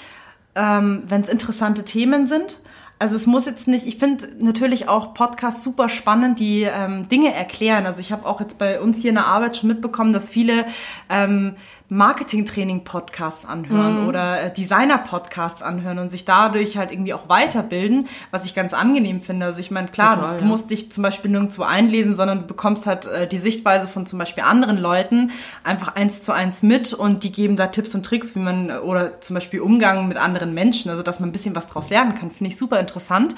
[0.55, 2.61] ähm, wenn es interessante Themen sind.
[2.99, 7.35] Also es muss jetzt nicht, ich finde natürlich auch Podcasts super spannend, die ähm, Dinge
[7.35, 7.85] erklären.
[7.85, 10.65] Also ich habe auch jetzt bei uns hier in der Arbeit schon mitbekommen, dass viele
[11.11, 11.57] ähm,
[11.89, 14.09] Marketing-Training-Podcasts anhören Mhm.
[14.09, 19.21] oder äh, Designer-Podcasts anhören und sich dadurch halt irgendwie auch weiterbilden, was ich ganz angenehm
[19.21, 19.47] finde.
[19.47, 20.49] Also ich meine, klar, Total, du, ja.
[20.49, 24.19] musst dich zum Beispiel nirgendwo einlesen, sondern du bekommst halt äh, die Sichtweise von zum
[24.19, 25.31] Beispiel anderen Leuten
[25.65, 28.75] einfach eins zu eins mit und die geben da Tipps und Tricks, wie man, äh,
[28.79, 32.15] oder zum Beispiel Umgang mit anderen Menschen, also dass man ein bisschen was draus lernen
[32.15, 33.35] kann, finde ich super interessant.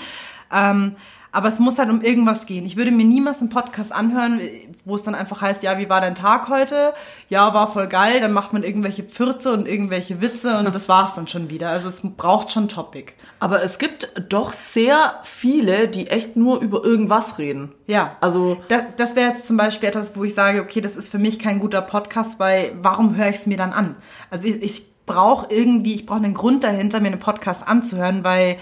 [0.53, 0.97] Ähm,
[1.31, 2.65] aber es muss halt um irgendwas gehen.
[2.65, 4.41] Ich würde mir niemals einen Podcast anhören,
[4.85, 6.95] wo es dann einfach heißt, ja, wie war dein Tag heute?
[7.29, 8.21] Ja, war voll geil.
[8.21, 11.69] Dann macht man irgendwelche Pfürze und irgendwelche Witze und das war's dann schon wieder.
[11.69, 13.13] Also es braucht schon Topic.
[13.41, 17.73] Aber es gibt doch sehr viele, die echt nur über irgendwas reden.
[17.87, 18.17] Ja.
[18.21, 21.19] Also Das, das wäre jetzt zum Beispiel etwas, wo ich sage, okay, das ist für
[21.19, 23.97] mich kein guter Podcast, weil warum höre ich es mir dann an?
[24.31, 28.59] Also ich, ich brauche irgendwie, ich brauche einen Grund dahinter, mir einen Podcast anzuhören, weil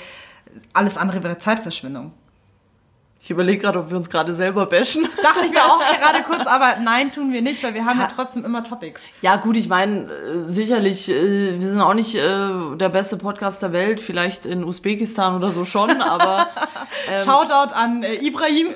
[0.73, 2.13] alles andere wäre Zeitverschwendung.
[3.21, 5.09] Ich überlege gerade, ob wir uns gerade selber bashen.
[5.23, 8.09] Dachte ich mir auch gerade kurz, aber nein, tun wir nicht, weil wir haben ja
[8.15, 9.01] trotzdem immer Topics.
[9.23, 13.63] Ja gut, ich meine, äh, sicherlich, äh, wir sind auch nicht äh, der beste Podcast
[13.63, 16.49] der Welt, vielleicht in Usbekistan oder so schon, aber
[17.25, 18.69] Shoutout an äh, Ibrahim.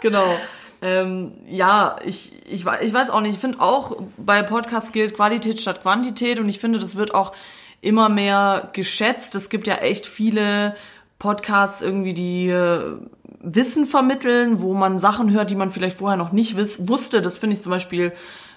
[0.00, 0.36] genau.
[0.80, 3.34] Ähm, ja, ich, ich, ich weiß auch nicht.
[3.34, 7.32] Ich finde auch, bei Podcasts gilt Qualität statt Quantität und ich finde, das wird auch
[7.80, 9.34] immer mehr geschätzt.
[9.34, 10.76] Es gibt ja echt viele
[11.24, 12.98] Podcasts irgendwie, die äh,
[13.40, 17.22] Wissen vermitteln, wo man Sachen hört, die man vielleicht vorher noch nicht wiss wusste.
[17.22, 18.12] Das finde ich zum Beispiel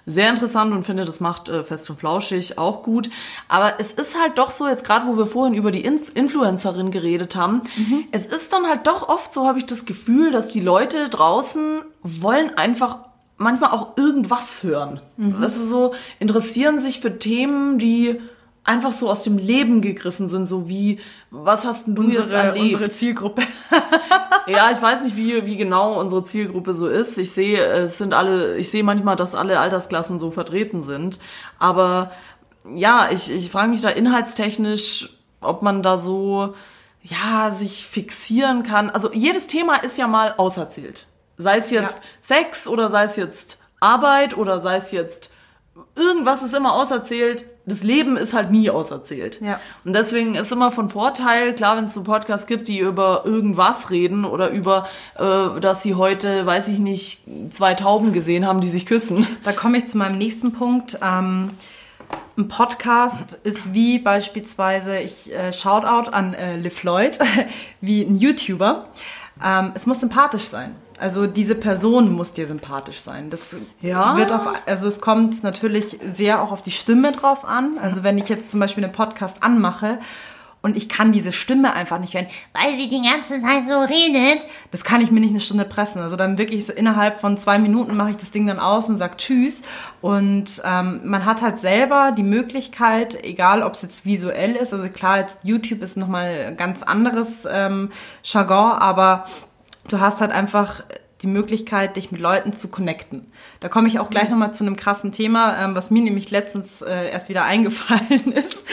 [0.06, 3.10] sehr interessant und finde, das macht äh, Fest und Flauschig auch gut.
[3.48, 6.92] Aber es ist halt doch so, jetzt gerade wo wir vorhin über die Inf Influencerin
[6.92, 7.62] geredet haben,
[8.12, 11.84] es ist dann halt doch oft so, habe ich das Gefühl, dass die Leute draußen
[12.04, 12.98] wollen einfach
[13.38, 15.00] manchmal auch irgendwas hören.
[15.42, 18.20] Das ist so, interessieren sich für Themen, die
[18.68, 21.00] einfach so aus dem Leben gegriffen sind, so wie,
[21.32, 22.74] was hast denn du jetzt Unsere, erlebt?
[22.76, 23.42] unsere Zielgruppe.
[24.50, 27.18] Ja, ich weiß nicht, wie, wie genau unsere Zielgruppe so ist.
[27.18, 31.20] Ich sehe, es sind alle, ich sehe manchmal, dass alle Altersklassen so vertreten sind.
[31.60, 32.12] Aber
[32.74, 35.10] ja, ich, ich frage mich da inhaltstechnisch,
[35.42, 36.54] ob man da so,
[37.04, 38.90] ja, sich fixieren kann.
[38.90, 41.08] Also jedes Thema ist ja mal auserzählt.
[41.36, 42.04] Sei es jetzt Ja.
[42.22, 45.30] Sex oder sei es jetzt Arbeit oder sei es jetzt
[45.96, 47.44] irgendwas ist immer auserzählt.
[47.68, 49.42] Das Leben ist halt nie auserzählt.
[49.42, 49.60] Ja.
[49.84, 53.92] Und deswegen ist immer von Vorteil, klar, wenn es so Podcasts gibt, die über irgendwas
[53.92, 58.70] reden oder über, äh, dass sie heute, weiß ich nicht, zwei Tauben gesehen haben, die
[58.70, 59.28] sich küssen.
[59.44, 61.00] Da komme ich zu meinem nächsten Punkt.
[61.04, 61.52] Ähm,
[62.38, 67.20] ein Podcast ist wie beispielsweise, ich äh, Shoutout an äh, LeFloid,
[67.82, 68.88] wie ein YouTuber.
[69.44, 70.74] Ähm, es muss sympathisch sein.
[71.00, 73.30] Also diese Person muss dir sympathisch sein.
[73.30, 74.16] Das Ja.
[74.18, 77.78] wird auf, also es kommt natürlich sehr auch auf die Stimme drauf an.
[77.82, 80.00] Also wenn ich jetzt zum Beispiel einen Podcast anmache
[80.64, 84.44] und ich kann diese Stimme einfach nicht hören, weil sie die ganze Zeit so redet,
[84.72, 86.02] das kann ich mir nicht eine Stunde pressen.
[86.02, 89.20] Also dann wirklich innerhalb von zwei Minuten mache ich das Ding dann aus und sag
[89.20, 89.62] Tschüss.
[90.02, 94.90] Und ähm, man hat halt selber die Möglichkeit, egal ob es jetzt visuell ist, also
[94.90, 97.92] klar, jetzt YouTube ist nochmal ein ganz anderes ähm,
[98.24, 99.26] Jargon, aber
[99.88, 100.84] du hast halt einfach
[101.22, 103.32] die Möglichkeit, dich mit Leuten zu connecten.
[103.60, 106.82] Da komme ich auch gleich nochmal zu einem krassen Thema, ähm, was mir nämlich letztens
[106.82, 108.66] äh, erst wieder eingefallen ist.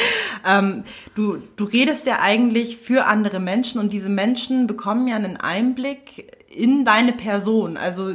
[0.46, 5.38] Ähm, du, du redest ja eigentlich für andere Menschen und diese Menschen bekommen ja einen
[5.38, 7.77] Einblick in deine Person.
[7.77, 8.14] Also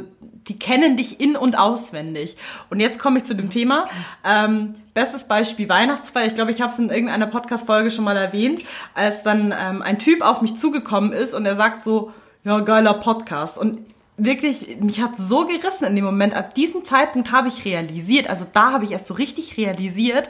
[0.50, 2.36] die kennen dich in- und auswendig.
[2.70, 3.88] Und jetzt komme ich zu dem Thema.
[4.24, 6.26] Ähm, bestes Beispiel Weihnachtsfeier.
[6.26, 8.62] Ich glaube, ich habe es in irgendeiner Podcast-Folge schon mal erwähnt,
[8.94, 12.12] als dann ähm, ein Typ auf mich zugekommen ist und er sagt so,
[12.44, 13.58] ja, geiler Podcast.
[13.58, 13.80] Und
[14.16, 16.34] wirklich, mich hat so gerissen in dem Moment.
[16.34, 20.28] Ab diesem Zeitpunkt habe ich realisiert, also da habe ich erst so richtig realisiert,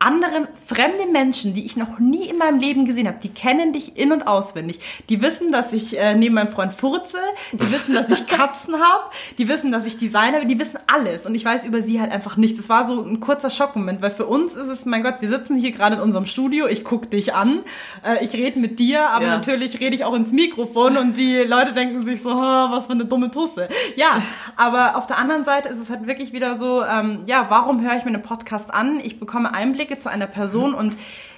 [0.00, 3.96] andere fremde Menschen, die ich noch nie in meinem Leben gesehen habe, die kennen dich
[3.96, 4.80] in- und auswendig.
[5.08, 7.18] Die wissen, dass ich äh, neben meinem Freund furze,
[7.52, 9.04] die wissen, dass ich Katzen habe,
[9.38, 11.26] die wissen, dass ich Designer bin, die wissen alles.
[11.26, 12.58] Und ich weiß über sie halt einfach nichts.
[12.58, 15.54] Das war so ein kurzer Schockmoment, weil für uns ist es, mein Gott, wir sitzen
[15.56, 17.60] hier gerade in unserem Studio, ich guck dich an,
[18.04, 19.30] äh, ich rede mit dir, aber Ja.
[19.36, 22.92] natürlich rede ich auch ins Mikrofon und die Leute denken sich so, "Ha, was für
[22.92, 23.68] eine dumme Tusse.
[23.96, 24.22] Ja,
[24.56, 27.96] aber auf der anderen Seite ist es halt wirklich wieder so, ähm, ja, warum höre
[27.98, 28.98] ich mir einen Podcast an?
[29.02, 29.52] Ich bekomme
[29.90, 30.96] Einblicke zu einer Person und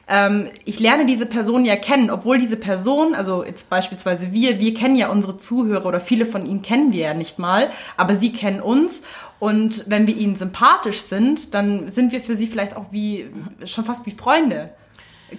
[0.08, 4.74] ähm, ich lerne diese Person ja kennen, obwohl diese Person, also jetzt beispielsweise wir, wir
[4.74, 8.32] kennen ja unsere Zuhörer oder viele von ihnen kennen wir ja nicht mal, aber sie
[8.32, 9.02] kennen uns
[9.38, 13.26] und wenn wir ihnen sympathisch sind, dann sind wir für sie vielleicht auch wie,
[13.64, 14.72] schon fast wie Freunde.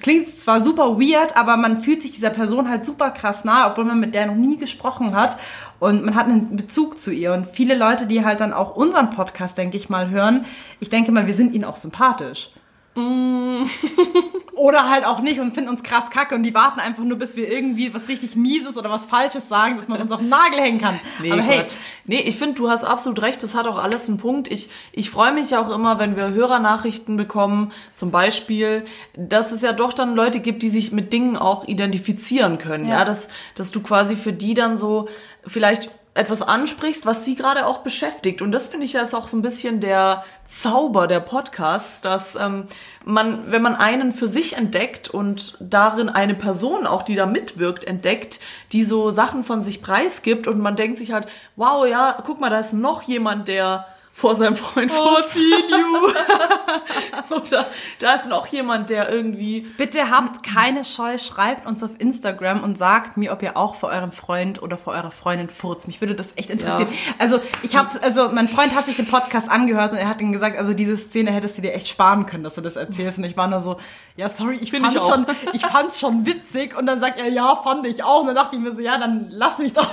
[0.02, 3.86] Klingt zwar super weird, aber man fühlt sich dieser Person halt super krass nah, obwohl
[3.86, 5.38] man mit der noch nie gesprochen hat
[5.80, 7.32] und man hat einen Bezug zu ihr.
[7.32, 10.46] Und viele Leute, die halt dann auch unseren Podcast, denke ich mal, hören,
[10.80, 12.50] ich denke mal, wir sind ihnen auch sympathisch.
[14.56, 17.36] Oder halt auch nicht und finden uns krass kacke und die warten einfach nur, bis
[17.36, 20.60] wir irgendwie was richtig Mieses oder was Falsches sagen, dass man uns auf den Nagel
[20.60, 21.00] hängen kann.
[21.20, 21.66] Aber hey.
[22.06, 24.52] Nee, ich finde, du hast absolut recht, das hat auch alles einen Punkt.
[24.52, 29.62] Ich, ich freue mich ja auch immer, wenn wir Hörernachrichten bekommen, zum Beispiel, dass es
[29.62, 32.86] ja doch dann Leute gibt, die sich mit Dingen auch identifizieren können.
[32.88, 33.06] Ja, Ja.
[33.06, 35.08] dass, dass du quasi für die dann so
[35.48, 38.42] vielleicht etwas ansprichst, was sie gerade auch beschäftigt.
[38.42, 42.36] Und das finde ich ja ist auch so ein bisschen der Zauber der Podcasts, dass
[42.36, 42.68] ähm,
[43.04, 47.86] man, wenn man einen für sich entdeckt und darin eine Person auch, die da mitwirkt,
[47.86, 48.40] entdeckt,
[48.72, 52.52] die so Sachen von sich preisgibt und man denkt sich halt, wow, ja, guck mal,
[52.52, 55.38] da ist noch jemand, der vor seinem Freund furzt.
[57.32, 57.66] Oder
[58.00, 62.78] da ist noch jemand, der irgendwie Bitte habt keine Scheu, schreibt uns auf Instagram und
[62.78, 65.88] sagt mir, ob ihr auch vor eurem Freund oder vor eurer Freundin furzt.
[65.88, 66.88] Mich würde das echt interessieren.
[67.18, 70.32] Also ich habe, also mein Freund hat sich den Podcast angehört und er hat ihm
[70.32, 73.18] gesagt, also diese Szene hättest du dir echt sparen können, dass du das erzählst.
[73.18, 73.78] Und ich war nur so,
[74.16, 76.78] ja sorry, ich Find ich fand schon, ich fand's schon witzig.
[76.78, 78.22] Und dann sagt er, ja, fand ich auch.
[78.22, 79.90] Und dann dachte ich mir so, ja, dann lass mich doch.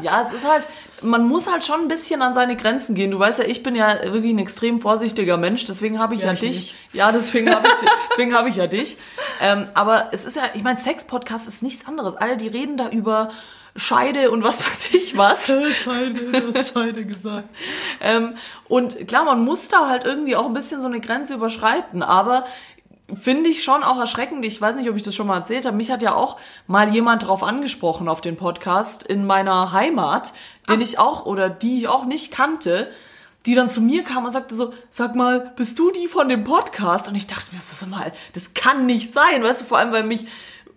[0.00, 0.68] Ja, es ist halt,
[1.02, 3.10] man muss halt schon ein bisschen an seine Grenzen gehen.
[3.10, 6.32] Du weißt ja, ich bin ja wirklich ein extrem vorsichtiger Mensch, deswegen habe ich ja,
[6.32, 6.56] ich dich.
[6.56, 6.74] nicht.
[6.92, 8.98] Ja, deswegen habe ich, deswegen habe ich ja dich.
[9.40, 12.16] Ähm, aber es ist ja, ich meine, Sex-Podcast ist nichts anderes.
[12.16, 13.30] Alle, die reden da über
[13.76, 15.46] Scheide und was weiß ich was.
[15.72, 17.48] Scheide, du hast Scheide gesagt.
[18.00, 18.34] Ähm,
[18.68, 22.44] und klar, man muss da halt irgendwie auch ein bisschen so eine Grenze überschreiten, aber
[23.14, 24.44] finde ich schon auch erschreckend.
[24.44, 25.76] Ich weiß nicht, ob ich das schon mal erzählt habe.
[25.76, 30.32] Mich hat ja auch mal jemand drauf angesprochen auf den Podcast in meiner Heimat,
[30.68, 32.90] den ich auch oder die ich auch nicht kannte,
[33.46, 36.44] die dann zu mir kam und sagte so, sag mal, bist du die von dem
[36.44, 37.08] Podcast?
[37.08, 40.02] Und ich dachte mir, sag mal, das kann nicht sein, weißt du, vor allem, weil
[40.02, 40.26] mich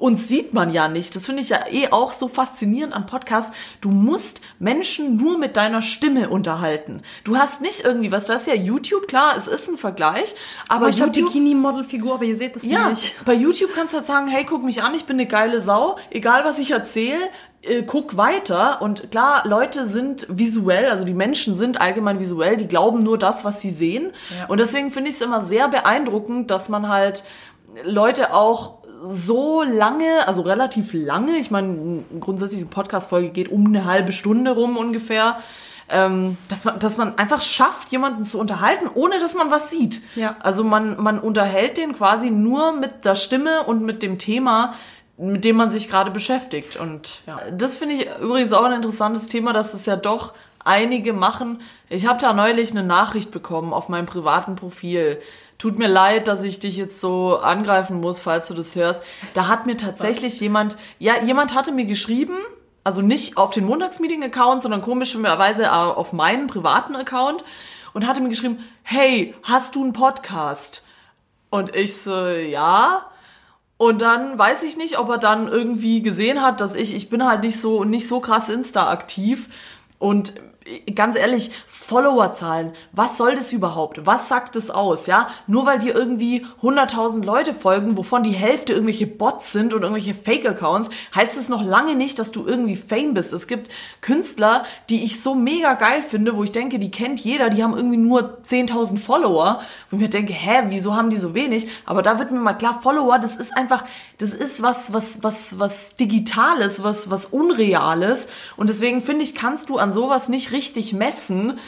[0.02, 1.16] uns sieht man ja nicht.
[1.16, 3.56] Das finde ich ja eh auch so faszinierend an Podcasts.
[3.82, 7.04] Du musst Menschen nur mit deiner Stimme unterhalten.
[7.24, 10.34] Du hast nicht irgendwie was, das ist ja YouTube, klar, es ist ein Vergleich,
[10.68, 13.24] aber Aber ich habe Bikini-Model-Figur, aber ihr seht das ja, nicht.
[13.26, 15.98] bei YouTube kannst du halt sagen, hey, guck mich an, ich bin eine geile Sau,
[16.10, 17.20] egal was ich erzähle,
[17.62, 18.82] äh, guck weiter.
[18.82, 23.46] Und klar, Leute sind visuell, also die Menschen sind allgemein visuell, die glauben nur das,
[23.46, 24.14] was sie sehen.
[24.36, 24.48] Ja.
[24.48, 27.24] Und deswegen finde ich es immer sehr beeindruckend, dass man halt
[27.84, 33.86] Leute auch so lange, also relativ lange, ich meine, grundsätzlich die Podcast-Folge geht um eine
[33.86, 35.40] halbe Stunde rum ungefähr,
[35.90, 40.02] ähm, dass, man, dass man einfach schafft, jemanden zu unterhalten, ohne dass man was sieht.
[40.16, 40.36] Ja.
[40.40, 44.74] Also man, man unterhält den quasi nur mit der Stimme und mit dem Thema,
[45.18, 46.78] mit dem man sich gerade beschäftigt.
[46.78, 50.34] Und ja, das finde ich übrigens auch ein interessantes Thema, dass es ja doch
[50.64, 51.62] einige machen.
[51.90, 55.20] Ich habe da neulich eine Nachricht bekommen auf meinem privaten Profil.
[55.62, 59.04] Tut mir leid, dass ich dich jetzt so angreifen muss, falls du das hörst.
[59.36, 62.36] Da hat mir tatsächlich jemand, ja, jemand hatte mir geschrieben,
[62.84, 67.44] also nicht auf den Montagsmeeting-Account, sondern komischerweise auf meinen privaten Account
[67.94, 70.84] und hatte mir geschrieben, hey, hast du einen Podcast?
[71.52, 73.06] Und ich so, ja.
[73.78, 77.24] Und dann weiß ich nicht, ob er dann irgendwie gesehen hat, dass ich, ich bin
[77.24, 79.48] halt nicht so, nicht so krass Insta aktiv
[80.00, 80.34] und
[80.96, 84.06] ganz ehrlich, Followerzahlen, was soll das überhaupt?
[84.06, 85.28] Was sagt es aus, ja?
[85.48, 90.14] Nur weil dir irgendwie 100.000 Leute folgen, wovon die Hälfte irgendwelche Bots sind und irgendwelche
[90.14, 93.34] Fake-Accounts, heißt es noch lange nicht, dass du irgendwie Fame bist.
[93.34, 93.72] Es gibt
[94.02, 97.76] Künstler, die ich so mega geil finde, wo ich denke, die kennt jeder, die haben
[97.76, 101.70] irgendwie nur 10.000 Follower, wo ich mir denke, hä, wieso haben die so wenig?
[101.86, 103.84] Aber da wird mir mal klar, Follower, das ist einfach,
[104.20, 109.70] das ist was, was, was, was Digitales, was, was Unreales und deswegen finde ich, kannst
[109.70, 111.60] du an sowas nicht richtig messen,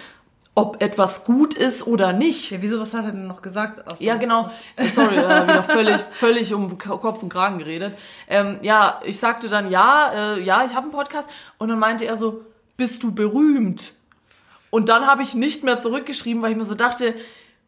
[0.56, 2.52] ob etwas gut ist oder nicht.
[2.52, 3.88] Ja, wieso, was hat er denn noch gesagt?
[3.92, 4.48] Aus Ja, genau.
[4.76, 7.98] Äh, Sorry, äh, wieder völlig, völlig um Kopf und Kragen geredet.
[8.28, 11.30] Ähm, ja, ich sagte dann, ja, äh, ja, ich habe einen Podcast.
[11.58, 12.42] Und dann meinte er so,
[12.78, 13.94] bist du berühmt?
[14.70, 17.16] Und dann habe ich nicht mehr zurückgeschrieben, weil ich mir so dachte,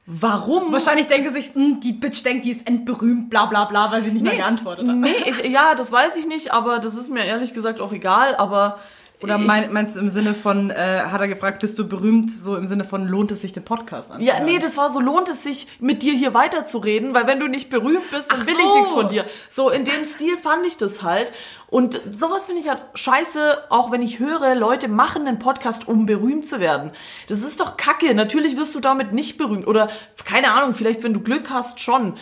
[0.06, 0.72] warum?
[0.72, 4.12] Wahrscheinlich denke sich, hm, die Bitch denkt, die ist endberühmt, bla bla bla, weil sie
[4.12, 4.96] nicht mehr geantwortet hat.
[4.96, 8.36] Nee, ich, ja, das weiß ich nicht, aber das ist mir ehrlich gesagt auch egal,
[8.36, 8.80] aber
[9.22, 12.32] Oder ich, mein, meinst du im Sinne von, äh, hat er gefragt, bist du berühmt,
[12.32, 14.40] so im Sinne von, lohnt es sich, den Podcast anzuhören?
[14.40, 17.48] Ja, nee, das war so, lohnt es sich, mit dir hier weiterzureden, weil wenn du
[17.48, 18.76] nicht berühmt bist, dann Ach will ich so.
[18.76, 19.26] nichts von dir.
[19.48, 21.32] So, in dem Stil fand ich das halt.
[21.68, 26.06] Und sowas finde ich halt scheiße, auch wenn ich höre, Leute machen einen Podcast, um
[26.06, 26.92] berühmt zu werden.
[27.28, 28.14] Das ist doch kacke.
[28.14, 29.68] Natürlich wirst du damit nicht berühmt.
[29.68, 29.90] Oder,
[30.26, 32.16] keine Ahnung, vielleicht, wenn du Glück hast, schon.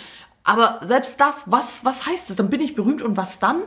[0.44, 2.38] Aber selbst das, was, was heißt das?
[2.38, 3.64] Dann bin ich berühmt und was dann?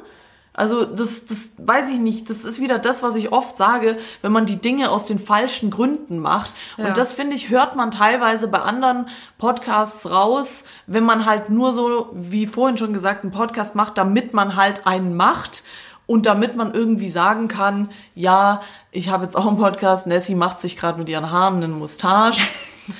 [0.56, 2.30] Also das, das weiß ich nicht.
[2.30, 5.70] Das ist wieder das, was ich oft sage, wenn man die Dinge aus den falschen
[5.70, 6.52] Gründen macht.
[6.78, 6.86] Ja.
[6.86, 11.74] Und das finde ich hört man teilweise bei anderen Podcasts raus, wenn man halt nur
[11.74, 15.62] so, wie vorhin schon gesagt, einen Podcast macht, damit man halt einen macht
[16.06, 20.06] und damit man irgendwie sagen kann, ja, ich habe jetzt auch einen Podcast.
[20.06, 22.40] Nessie macht sich gerade mit ihren Haaren einen Mustache.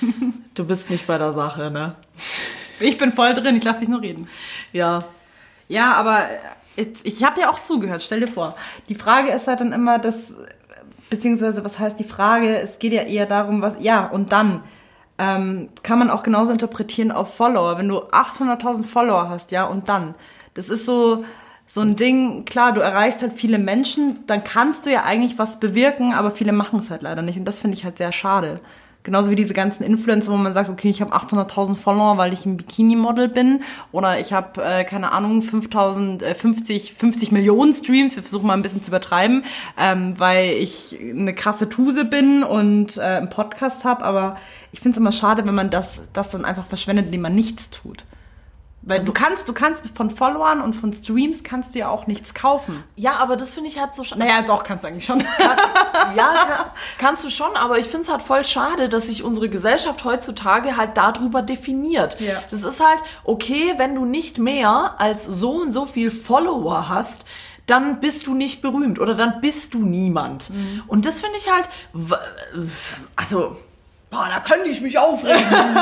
[0.55, 1.95] du bist nicht bei der Sache, ne?
[2.81, 4.29] Ich bin voll drin, ich lass dich nur reden.
[4.73, 5.05] Ja.
[5.69, 6.27] Ja, aber
[6.77, 8.57] jetzt, ich habe ja auch zugehört, stell dir vor.
[8.89, 10.35] Die Frage ist halt dann immer, das,
[11.11, 12.57] beziehungsweise was heißt die Frage?
[12.59, 14.63] Es geht ja eher darum, was, ja, und dann
[15.19, 17.79] ähm, kann man auch genauso interpretieren auf Follower.
[17.79, 20.15] Wenn du 800.000 Follower hast, ja, und dann.
[20.55, 21.25] Das ist so,
[21.67, 25.59] so ein Ding, klar, du erreichst halt viele Menschen, dann kannst du ja eigentlich was
[25.59, 27.39] bewirken, aber viele machen es halt leider nicht.
[27.39, 28.61] Und das finde ich halt sehr schade.
[29.07, 32.45] Genauso wie diese ganzen Influencer, wo man sagt, okay, ich habe 800.000 Follower, weil ich
[32.45, 33.63] ein Bikini-Model bin.
[33.93, 38.17] Oder ich habe, äh, keine Ahnung, 5.000, äh, 50, 50 Millionen Streams.
[38.17, 39.45] Wir versuchen mal ein bisschen zu übertreiben,
[39.79, 44.05] ähm, weil ich eine krasse Tuse bin und äh, einen Podcast habe.
[44.05, 44.39] Aber
[44.73, 47.71] ich finde es immer schade, wenn man das, das dann einfach verschwendet, indem man nichts
[47.71, 48.05] tut.
[48.89, 52.35] Weil du kannst, du kannst von Followern und von Streams kannst du ja auch nichts
[52.35, 52.85] kaufen.
[52.95, 54.21] Ja, aber das finde ich halt so schade.
[54.21, 55.25] Naja, doch, kannst du eigentlich schon.
[56.15, 59.49] Ja, kann, kannst du schon, aber ich finde es halt voll schade, dass sich unsere
[59.49, 62.21] Gesellschaft heutzutage halt darüber definiert.
[62.21, 62.41] Ja.
[62.51, 67.25] Das ist halt okay, wenn du nicht mehr als so und so viel Follower hast,
[67.67, 70.53] dann bist du nicht berühmt oder dann bist du niemand.
[70.87, 71.69] Und das finde ich halt,
[73.17, 73.57] also,
[74.11, 75.45] boah, da könnte ich mich aufregen.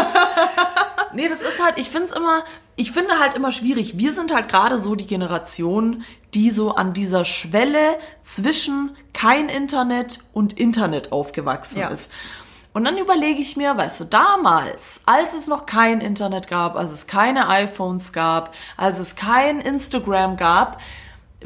[1.15, 2.43] Nee, das ist halt, ich finde es immer,
[2.77, 3.99] ich finde halt immer schwierig.
[3.99, 10.19] Wir sind halt gerade so die Generation, die so an dieser Schwelle zwischen kein Internet
[10.33, 11.89] und Internet aufgewachsen Ja.
[11.89, 12.13] ist.
[12.73, 16.91] Und dann überlege ich mir, weißt du, damals, als es noch kein Internet gab, als
[16.91, 20.81] es keine iPhones gab, als es kein Instagram gab,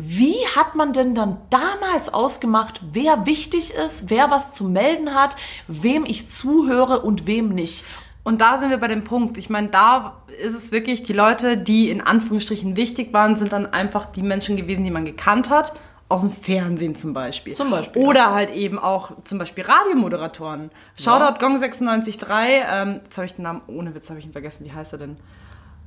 [0.00, 5.36] wie hat man denn dann damals ausgemacht, wer wichtig ist, wer was zu melden hat,
[5.66, 7.84] wem ich zuhöre und wem nicht?
[8.28, 9.38] Und da sind wir bei dem Punkt.
[9.38, 13.64] Ich meine, da ist es wirklich, die Leute, die in Anführungsstrichen wichtig waren, sind dann
[13.64, 15.72] einfach die Menschen gewesen, die man gekannt hat.
[16.10, 17.54] Aus dem Fernsehen zum Beispiel.
[17.54, 20.70] Zum Beispiel, Oder halt eben auch zum Beispiel Radiomoderatoren.
[21.00, 22.46] Shoutout Gong 96.3.
[22.70, 24.66] Ähm, jetzt habe ich den Namen, ohne Witz habe ich ihn vergessen.
[24.66, 25.16] Wie heißt er denn?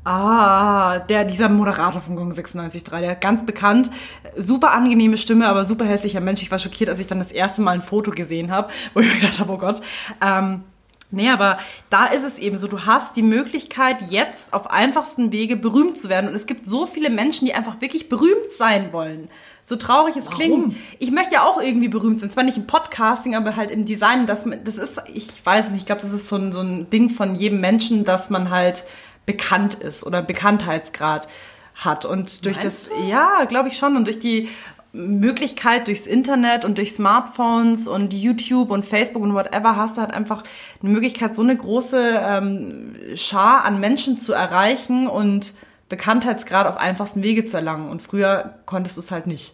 [0.04, 3.92] Ah, der, dieser Moderator von Gong 96.3, der ganz bekannt,
[4.36, 6.42] super angenehme Stimme, aber super hässlicher Mensch.
[6.42, 9.14] Ich war schockiert, als ich dann das erste Mal ein Foto gesehen habe, wo ich
[9.14, 9.84] mir gedacht habe, oh Gott.
[10.26, 10.64] Ähm,
[11.12, 15.58] Nee, aber da ist es eben so, du hast die Möglichkeit, jetzt auf einfachsten Wege
[15.58, 16.30] berühmt zu werden.
[16.30, 19.30] Und es gibt so viele Menschen, die einfach wirklich berühmt sein wollen.
[19.64, 20.76] So traurig es klingt.
[21.00, 22.32] Ich möchte ja auch irgendwie berühmt sein.
[22.32, 24.26] Zwar nicht im Podcasting, aber halt im Design.
[24.26, 26.90] Das, das ist, ich weiß es nicht, ich glaube, das ist so ein, so ein
[26.90, 28.84] Ding von jedem Menschen, dass man halt
[29.26, 31.28] bekannt ist oder Bekanntheitsgrad
[31.76, 32.06] hat.
[32.06, 33.96] Und durch Meinst das, ja, glaube ich schon.
[33.96, 34.50] Und durch die
[34.94, 40.14] Möglichkeit durchs Internet und durch Smartphones und YouTube und Facebook und whatever hast du halt
[40.14, 40.44] einfach
[40.82, 45.54] eine Möglichkeit, so eine große ähm, Schar an Menschen zu erreichen und
[45.88, 47.90] Bekanntheitsgrad auf einfachsten Wege zu erlangen.
[47.90, 49.54] Und früher konntest du es halt nicht.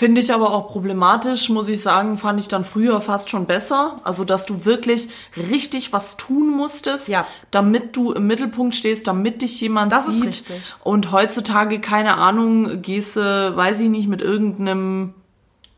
[0.00, 4.00] Finde ich aber auch problematisch, muss ich sagen, fand ich dann früher fast schon besser.
[4.02, 7.26] Also, dass du wirklich richtig was tun musstest, Ja.
[7.50, 10.24] damit du im Mittelpunkt stehst, damit dich jemand Das ist sieht.
[10.26, 10.62] richtig.
[10.82, 13.20] Und heutzutage, keine Ahnung, gehst du,
[13.54, 15.12] weiß ich nicht, mit irgendeinem,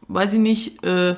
[0.07, 1.17] weiß ich nicht, äh,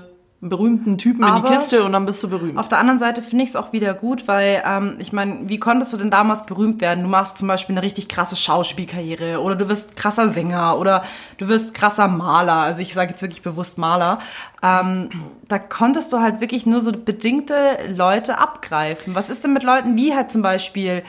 [0.49, 2.59] berühmten Typen in Aber die Kiste und dann bist du berühmt.
[2.59, 5.59] Auf der anderen Seite finde ich es auch wieder gut, weil ähm, ich meine, wie
[5.59, 7.05] konntest du denn damals berühmt werden?
[7.05, 11.05] Du machst zum Beispiel eine richtig krasse Schauspielkarriere oder du wirst krasser Sänger oder
[11.39, 12.55] du wirst krasser Maler.
[12.55, 14.19] Also ich sage jetzt wirklich bewusst Maler.
[14.63, 15.09] Ähm,
[15.49, 19.15] da konntest du halt wirklich nur so bedingte Leute abgreifen.
[19.15, 21.03] Was ist denn mit Leuten wie halt zum Beispiel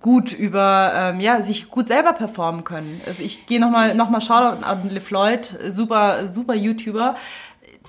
[0.00, 3.02] gut über, ähm, ja, sich gut selber performen können.
[3.06, 7.16] Also ich gehe nochmal noch mal Shoutout an LeFloid, super, super YouTuber.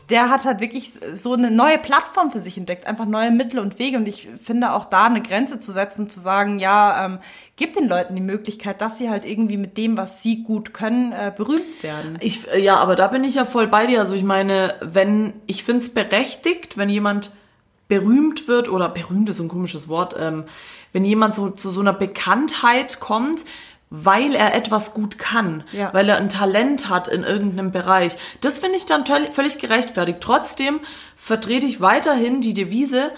[0.10, 3.80] Der hat halt wirklich so eine neue Plattform für sich entdeckt, einfach neue Mittel und
[3.80, 3.98] Wege.
[3.98, 7.20] Und ich finde auch da eine Grenze zu setzen zu sagen, ja, ähm,
[7.56, 11.12] gib den Leuten die Möglichkeit, dass sie halt irgendwie mit dem, was sie gut können,
[11.12, 12.18] äh, berühmt werden.
[12.20, 14.00] Ich, äh, ja, aber da bin ich ja voll bei dir.
[14.00, 17.32] Also ich meine, wenn, ich find's berechtigt, wenn jemand
[17.88, 20.44] berühmt wird, oder berühmt ist ein komisches Wort, ähm,
[20.96, 23.42] wenn jemand so zu so einer Bekanntheit kommt,
[23.90, 25.94] weil er etwas gut kann, Ja.
[25.94, 28.16] weil er ein Talent hat in irgendeinem Bereich.
[28.40, 30.20] Das finde ich dann völlig gerechtfertigt.
[30.22, 30.80] Trotzdem
[31.18, 33.12] vertrete ich weiterhin die Devise,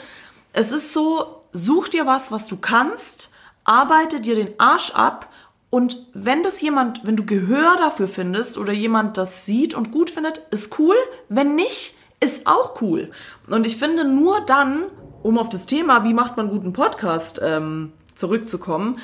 [0.53, 3.29] es ist so, such dir was, was du kannst,
[3.63, 5.31] arbeite dir den Arsch ab
[5.69, 10.09] und wenn das jemand, wenn du Gehör dafür findest oder jemand das sieht und gut
[10.09, 10.95] findet, ist cool.
[11.29, 13.11] Wenn nicht, ist auch cool.
[13.47, 14.85] Und ich finde nur dann,
[15.23, 18.99] um auf das Thema, wie macht man guten Podcast ähm, zurückzukommen,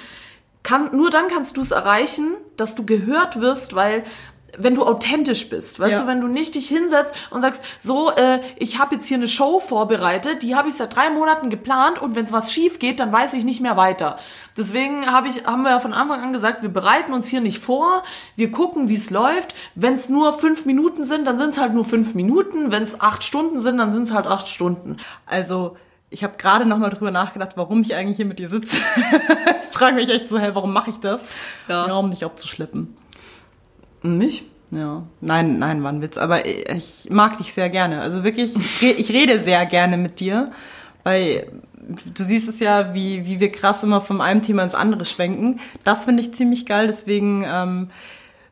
[0.64, 4.03] kann, nur dann kannst du es erreichen, dass du gehört wirst, weil
[4.57, 6.01] wenn du authentisch bist, weißt Ja.
[6.01, 9.28] du, wenn du nicht dich hinsetzt und sagst, so, äh, ich habe jetzt hier eine
[9.28, 13.11] Show vorbereitet, die habe ich seit drei Monaten geplant und wenn was schief geht, dann
[13.11, 14.20] weiß ich nicht mehr weiter.
[14.55, 17.57] Deswegen habe ich, haben wir ja von Anfang an gesagt, wir bereiten uns hier nicht
[17.59, 18.03] vor,
[18.36, 19.55] wir gucken, wie es läuft.
[19.74, 22.72] Wenn es nur fünf Minuten sind, dann sind es halt nur fünf Minuten.
[22.72, 24.97] Wenn es acht Stunden sind, dann sind es halt acht Stunden.
[25.26, 25.76] Also
[26.14, 28.78] ich habe gerade noch mal drüber nachgedacht, warum ich eigentlich hier mit dir sitze.
[29.70, 31.26] ich frage mich echt so, hey, warum mache ich das?
[31.68, 31.88] Ja.
[31.88, 32.95] ja, um dich abzuschleppen.
[34.03, 34.45] Nicht?
[34.70, 36.18] Ja, nein, nein, war ein Witz.
[36.18, 38.01] Aber ich mag dich sehr gerne.
[38.01, 40.51] Also wirklich, ich rede sehr gerne mit dir,
[41.03, 41.47] weil
[42.14, 45.59] du siehst es ja, wie, wie wir krass immer von einem Thema ins andere schwenken.
[45.84, 46.88] Das finde ich ziemlich geil.
[46.88, 47.89] Deswegen ähm,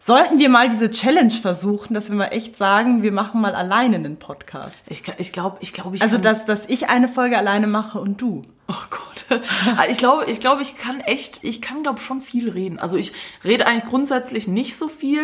[0.04, 3.96] sollten wir mal diese Challenge versuchen, dass wir mal echt sagen, wir machen mal alleine
[3.98, 4.80] einen Podcast.
[4.90, 8.00] Ich, kann- ich glaube, ich glaube, ich Also, dass, dass ich eine Folge alleine mache
[8.00, 8.42] und du.
[8.68, 9.40] Oh Gott.
[9.90, 12.80] Ich glaube, ich glaube, ich kann echt, ich kann glaube schon viel reden.
[12.80, 15.22] Also ich rede eigentlich grundsätzlich nicht so viel,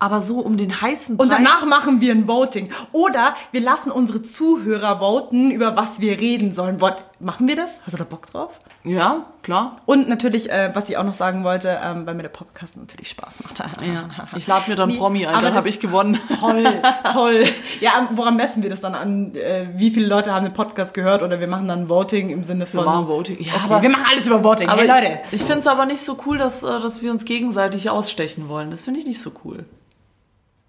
[0.00, 2.70] aber so um den heißen Und Brei- danach machen wir ein Voting.
[2.92, 6.80] Oder wir lassen unsere Zuhörer voten, über was wir reden sollen.
[7.20, 7.80] Machen wir das?
[7.84, 8.60] Hast du da Bock drauf?
[8.84, 9.74] Ja, klar.
[9.86, 13.08] Und natürlich, äh, was ich auch noch sagen wollte, ähm, weil mir der Podcast natürlich
[13.08, 13.58] Spaß macht.
[13.58, 14.08] Ja.
[14.36, 16.20] Ich lade mir dann Nee, Promi ein, dann habe ich gewonnen.
[16.40, 16.64] Toll,
[17.12, 17.44] toll.
[17.80, 19.34] Ja, woran messen wir das dann an?
[19.34, 21.22] Äh, wie viele Leute haben den Podcast gehört?
[21.24, 22.84] Oder wir machen dann Voting im Sinne von...
[22.84, 23.40] machen Voting.
[23.40, 24.68] Ja, okay, aber- wir machen alles über Voting.
[24.68, 25.20] Aber hey, Leute.
[25.32, 28.48] ich, ich finde es aber nicht so cool, dass, äh, dass wir uns gegenseitig ausstechen
[28.48, 28.70] wollen.
[28.70, 29.64] Das finde ich nicht so cool.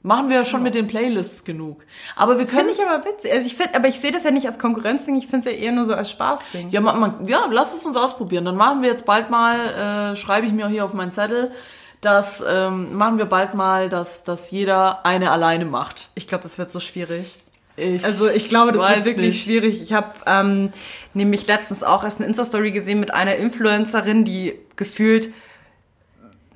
[0.01, 1.83] Machen wir ja schon mit den Playlists genug.
[2.15, 3.33] Aber wir können Finde ich aber witzig.
[3.33, 5.61] Also ich find, aber ich sehe das ja nicht als Konkurrenzding, ich finde es ja
[5.61, 6.69] eher nur so als Spaßding.
[6.69, 8.45] Ja, man, man, ja, lass es uns ausprobieren.
[8.45, 11.51] Dann machen wir jetzt bald mal, äh, schreibe ich mir hier auf meinen Zettel,
[11.99, 16.09] dass ähm, machen wir bald mal, dass, dass jeder eine alleine macht.
[16.15, 17.37] Ich glaube, das wird so schwierig.
[17.75, 19.43] Ich Also ich glaube, das wird wirklich nicht.
[19.43, 19.81] schwierig.
[19.81, 20.71] Ich habe ähm,
[21.13, 25.33] nämlich letztens auch erst eine Insta-Story gesehen mit einer Influencerin, die gefühlt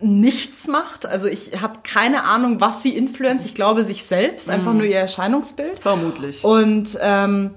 [0.04, 1.06] nichts macht.
[1.06, 3.46] Also ich habe keine Ahnung, was sie influenzt.
[3.46, 5.80] Ich glaube sich selbst, einfach nur ihr Erscheinungsbild.
[5.80, 6.44] Vermutlich.
[6.44, 7.52] Und ähm,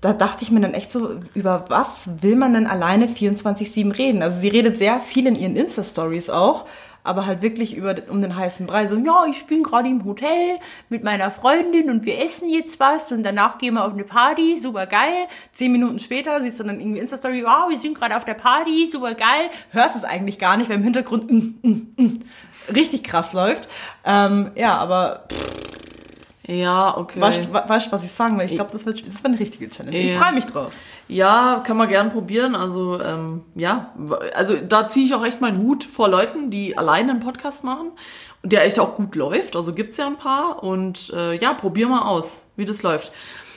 [0.00, 4.22] da dachte ich mir dann echt so, über was will man denn alleine 24-7 reden?
[4.22, 6.66] Also sie redet sehr viel in ihren Insta-Stories auch,
[7.02, 8.86] aber halt wirklich über um den heißen Brei.
[8.86, 13.10] So, ja, ich bin gerade im Hotel mit meiner Freundin und wir essen jetzt was
[13.12, 15.26] und danach gehen wir auf eine Party, super geil.
[15.52, 18.88] Zehn Minuten später siehst du dann irgendwie Insta-Story, wow, wir sind gerade auf der Party,
[18.90, 19.50] super geil.
[19.70, 22.18] Hörst es eigentlich gar nicht, weil im Hintergrund mm, mm, mm,
[22.74, 23.68] richtig krass läuft.
[24.04, 25.26] Ähm, ja, aber
[26.50, 27.20] Ja, okay.
[27.20, 28.44] Weißt du, was ich sagen will?
[28.44, 29.96] Ich glaube, das wird, das wird eine richtige Challenge.
[29.96, 30.20] Ich Ja.
[30.20, 30.72] freue mich drauf.
[31.06, 32.56] Ja, kann man gern probieren.
[32.56, 33.92] Also, ähm, ja,
[34.34, 37.92] also da ziehe ich auch echt meinen Hut vor Leuten, die alleine einen Podcast machen.
[38.42, 39.54] Und der echt auch gut läuft.
[39.54, 40.62] Also gibt's ja ein paar.
[40.64, 43.12] Und äh, ja, probier mal aus, wie das läuft.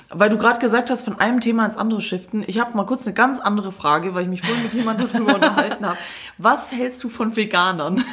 [0.09, 2.43] Weil du gerade gesagt hast, von einem Thema ins andere shiften.
[2.45, 5.33] Ich habe mal kurz eine ganz andere Frage, weil ich mich vorhin mit jemandem darüber
[5.35, 5.97] unterhalten habe.
[6.37, 8.03] Was hältst du von Veganern?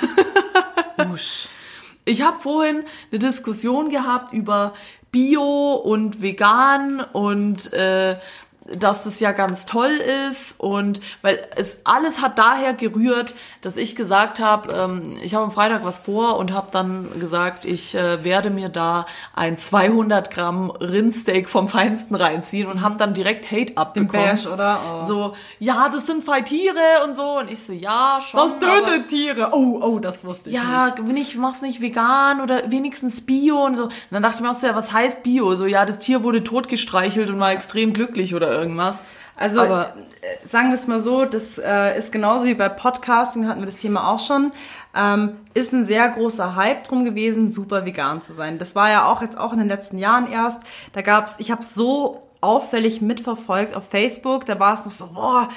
[1.12, 1.48] Usch.
[2.04, 4.74] Ich habe vorhin eine Diskussion gehabt über
[5.12, 8.16] Bio und vegan und äh,
[8.74, 13.96] dass das ja ganz toll ist und weil es alles hat daher gerührt, dass ich
[13.96, 18.22] gesagt habe, ähm, ich habe am Freitag was vor und habe dann gesagt, ich äh,
[18.24, 23.76] werde mir da ein 200 Gramm Rindsteak vom Feinsten reinziehen und habe dann direkt Hate
[23.76, 24.10] abbekommen.
[24.10, 24.78] Bash, oder?
[25.00, 25.04] Oh.
[25.04, 28.40] So, ja, das sind zwei Tiere und so und ich so, ja, schon.
[28.40, 29.50] Das aber- tötet Tiere.
[29.52, 31.08] Oh, oh, das wusste ich ja, nicht.
[31.08, 33.84] wenn ich mach's nicht vegan oder wenigstens Bio und so.
[33.84, 35.54] Und dann dachte ich mir auch so, ja, was heißt Bio?
[35.54, 39.04] So, ja, das Tier wurde totgestreichelt und war extrem glücklich oder irgendwas.
[39.36, 43.48] Also Aber- äh, sagen wir es mal so, das äh, ist genauso wie bei Podcasting,
[43.48, 44.52] hatten wir das Thema auch schon,
[44.94, 48.58] ähm, ist ein sehr großer Hype drum gewesen, super vegan zu sein.
[48.58, 50.62] Das war ja auch jetzt auch in den letzten Jahren erst.
[50.92, 55.48] Da gab's, ich habe so auffällig mitverfolgt auf Facebook, da war es noch so, boah,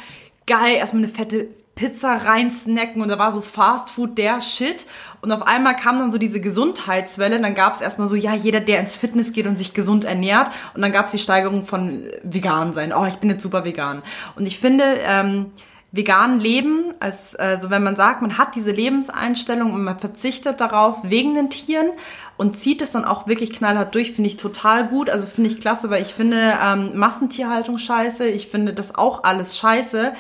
[0.46, 4.86] geil, erstmal eine fette Pizza reinsnacken und da war so Fast Food der Shit.
[5.22, 7.42] Und auf einmal kam dann so diese Gesundheitswelle.
[7.42, 10.52] Dann gab es erstmal so, ja, jeder, der ins Fitness geht und sich gesund ernährt.
[10.76, 12.94] Und dann gab es die Steigerung von äh, vegan sein.
[12.94, 14.04] Oh, ich bin jetzt super vegan.
[14.36, 15.52] Und ich finde, ähm,
[15.94, 21.08] vegan leben, als also wenn man sagt, man hat diese Lebenseinstellung und man verzichtet darauf
[21.08, 21.92] wegen den Tieren
[22.36, 25.12] und zieht es dann auch wirklich knallhart durch, finde ich total gut.
[25.12, 28.28] Also finde ich klasse, weil ich finde ähm, Massentierhaltung scheiße.
[28.28, 30.14] Ich finde das auch alles scheiße.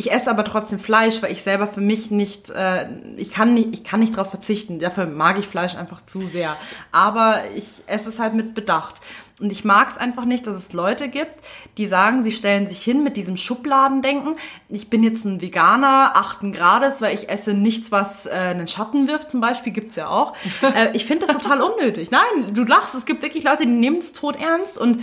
[0.00, 2.86] Ich esse aber trotzdem Fleisch, weil ich selber für mich nicht, äh,
[3.16, 4.78] ich kann nicht, ich kann nicht darauf verzichten.
[4.78, 6.56] Dafür mag ich Fleisch einfach zu sehr.
[6.92, 9.00] Aber ich esse es halt mit Bedacht.
[9.40, 11.34] Und ich mag es einfach nicht, dass es Leute gibt,
[11.78, 14.36] die sagen, sie stellen sich hin mit diesem Schubladendenken.
[14.68, 19.08] Ich bin jetzt ein Veganer, achten Grades, weil ich esse nichts, was äh, einen Schatten
[19.08, 20.34] wirft, zum Beispiel, gibt's ja auch.
[20.62, 22.12] äh, ich finde das total unnötig.
[22.12, 25.02] Nein, du lachst, es gibt wirklich Leute, die nehmen es tot ernst und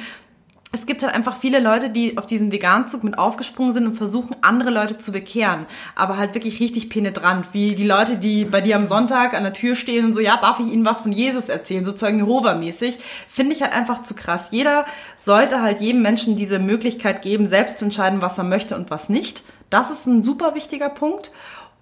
[0.75, 4.35] es gibt halt einfach viele Leute, die auf diesen Veganzug mit aufgesprungen sind und versuchen,
[4.41, 5.65] andere Leute zu bekehren.
[5.95, 7.53] Aber halt wirklich richtig penetrant.
[7.53, 10.37] Wie die Leute, die bei dir am Sonntag an der Tür stehen und so, ja,
[10.37, 11.85] darf ich Ihnen was von Jesus erzählen?
[11.85, 12.99] So Zeugen Jehova-mäßig.
[13.29, 14.49] Finde ich halt einfach zu krass.
[14.51, 18.91] Jeder sollte halt jedem Menschen diese Möglichkeit geben, selbst zu entscheiden, was er möchte und
[18.91, 19.43] was nicht.
[19.69, 21.31] Das ist ein super wichtiger Punkt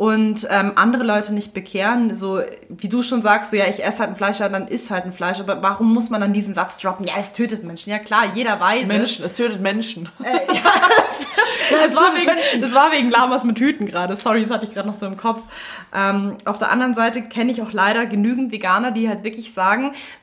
[0.03, 3.99] und ähm, andere Leute nicht bekehren, so wie du schon sagst, so ja, ich esse
[3.99, 6.53] halt ein Fleisch, ja, dann isst halt ein Fleisch, aber warum muss man dann diesen
[6.53, 7.05] Satz droppen?
[7.07, 7.89] Ja, es tötet Menschen.
[7.89, 10.09] Ja klar, jeder weiß Menschen, es tötet Menschen.
[10.19, 11.27] es.
[11.71, 14.17] Das war, wegen, das war wegen Lamas mit Hüten gerade.
[14.17, 15.41] Sorry, das hatte ich gerade noch so im Kopf.
[15.95, 19.93] Ähm, auf der anderen Seite kenne ich auch leider genügend Veganer, die halt wirklich sagen,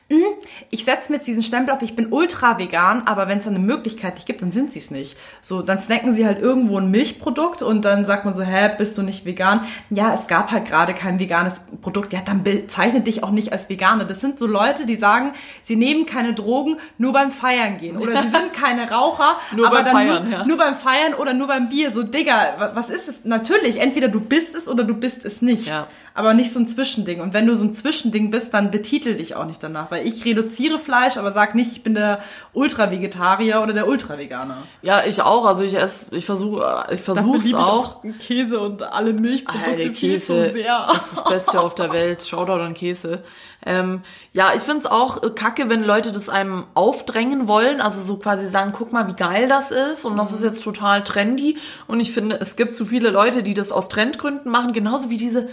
[0.69, 3.55] ich setze mir jetzt diesen Stempel auf, ich bin ultra vegan, aber wenn es dann
[3.55, 5.17] eine Möglichkeit nicht gibt, dann sind sie es nicht.
[5.41, 8.97] So, dann snacken sie halt irgendwo ein Milchprodukt und dann sagt man so, hä, bist
[8.97, 9.61] du nicht vegan?
[9.89, 12.13] Ja, es gab halt gerade kein veganes Produkt.
[12.13, 14.05] Ja, dann bezeichne dich auch nicht als Veganer.
[14.05, 17.97] Das sind so Leute, die sagen, sie nehmen keine Drogen, nur beim Feiern gehen.
[17.97, 20.45] Oder sie sind keine Raucher, Nur aber beim dann Feiern, nur, ja.
[20.45, 21.91] nur beim Feiern oder nur beim Bier.
[21.91, 23.25] So, Digga, wa- was ist es?
[23.25, 25.67] Natürlich, entweder du bist es oder du bist es nicht.
[25.67, 25.87] Ja.
[26.13, 27.21] Aber nicht so ein Zwischending.
[27.21, 29.91] Und wenn du so ein Zwischending bist, dann betitel dich auch nicht danach.
[29.91, 32.19] Weil ich reduziere Fleisch, aber sag nicht, ich bin der
[32.53, 34.63] Ultra-Vegetarier oder der Ultra-Veganer.
[34.81, 35.45] Ja, ich auch.
[35.45, 38.03] Also ich esse, ich versuche, ich versuch's auch.
[38.19, 40.87] Käse und alle Milchprodukte Alter, Käse zu sehr.
[40.95, 42.23] ist das Beste auf der Welt.
[42.23, 43.23] Shoutout an Käse.
[43.65, 44.01] Ähm,
[44.33, 47.79] ja, ich find's auch äh, kacke, wenn Leute das einem aufdrängen wollen.
[47.79, 50.03] Also so quasi sagen, guck mal, wie geil das ist.
[50.03, 51.57] Und das ist jetzt total trendy.
[51.87, 54.73] Und ich finde, es gibt zu viele Leute, die das aus Trendgründen machen.
[54.73, 55.49] Genauso wie diese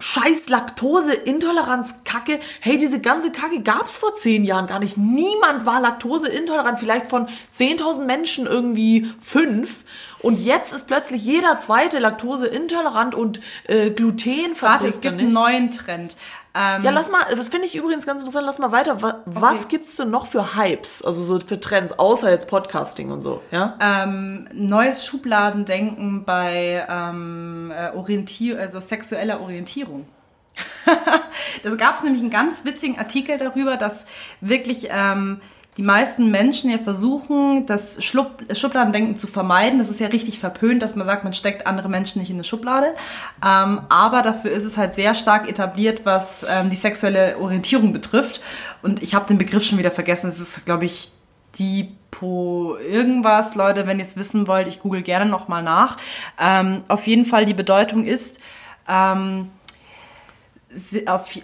[0.00, 2.40] scheiß Laktoseintoleranz-Kacke.
[2.60, 4.96] Hey, diese ganze Kacke gab's vor zehn Jahren gar nicht.
[4.96, 6.80] Niemand war laktoseintolerant.
[6.80, 9.84] Vielleicht von 10.000 Menschen irgendwie fünf.
[10.18, 15.26] Und jetzt ist plötzlich jeder zweite laktoseintolerant und äh, Gluten Warte, es verträgt gibt einen
[15.26, 15.34] nicht.
[15.34, 16.16] neuen Trend.
[16.54, 19.02] Ähm, Ja, lass mal, das finde ich übrigens ganz interessant, lass mal weiter.
[19.02, 23.22] Was, was gibt's denn noch für Hypes, also so für Trends, außer jetzt Podcasting und
[23.22, 23.78] so, ja?
[23.80, 30.06] ähm, neues Schubladendenken bei ähm, äh, Orientier also sexueller Orientierung.
[31.62, 34.06] da gab es nämlich einen ganz witzigen Artikel darüber, dass
[34.40, 35.40] wirklich ähm,
[35.76, 39.78] die meisten Menschen ja versuchen, das Schlupp Schubladendenken zu vermeiden.
[39.78, 42.44] Das ist ja richtig verpönt, dass man sagt, man steckt andere Menschen nicht in eine
[42.44, 42.94] Schublade.
[43.44, 48.40] Ähm, aber dafür ist es halt sehr stark etabliert, was ähm, die sexuelle Orientierung betrifft.
[48.82, 50.28] Und ich habe den Begriff schon wieder vergessen.
[50.28, 51.12] Es ist, glaube ich,
[51.58, 55.96] Dipo irgendwas, Leute, wenn ihr es wissen wollt, ich google gerne nochmal nach.
[56.40, 58.40] Ähm, auf jeden Fall die Bedeutung ist,
[58.88, 59.50] ähm,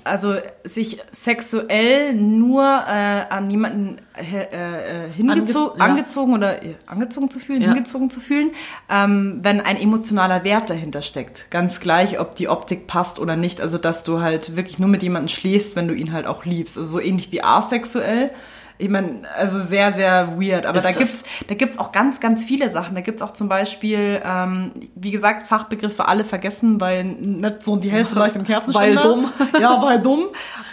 [0.05, 5.85] also sich sexuell nur äh, an jemanden äh, äh, hingezo Ange- ja.
[5.85, 7.69] angezogen oder äh, angezogen zu fühlen, Ja.
[7.73, 8.53] hingezogen zu fühlen,
[8.89, 11.51] ähm, wenn ein emotionaler Wert dahinter steckt.
[11.51, 13.61] Ganz gleich, ob die Optik passt oder nicht.
[13.61, 16.77] Also dass du halt wirklich nur mit jemandem schläfst, wenn du ihn halt auch liebst.
[16.79, 18.31] Also so ähnlich wie asexuell.
[18.79, 20.67] Ich meine, also sehr, sehr weird.
[20.67, 22.95] Aber Ist da das- gibt's, da gibt's auch ganz, ganz viele Sachen.
[22.95, 27.91] Da gibt's auch zum Beispiel, ähm, wie gesagt, Fachbegriffe alle vergessen, weil nicht so die
[27.91, 29.03] hellste Leuchte im Kerzenständer.
[29.03, 29.33] Weil dumm.
[29.61, 30.25] Ja, weil dumm.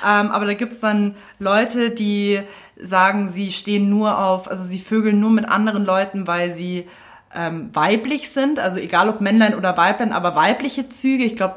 [0.05, 2.41] Ähm, aber da gibt's dann Leute, die
[2.81, 6.87] sagen, sie stehen nur auf, also sie vögeln nur mit anderen Leuten, weil sie
[7.33, 8.59] ähm, weiblich sind.
[8.59, 11.23] Also egal ob Männlein oder Weiblein, aber weibliche Züge.
[11.23, 11.55] Ich glaube,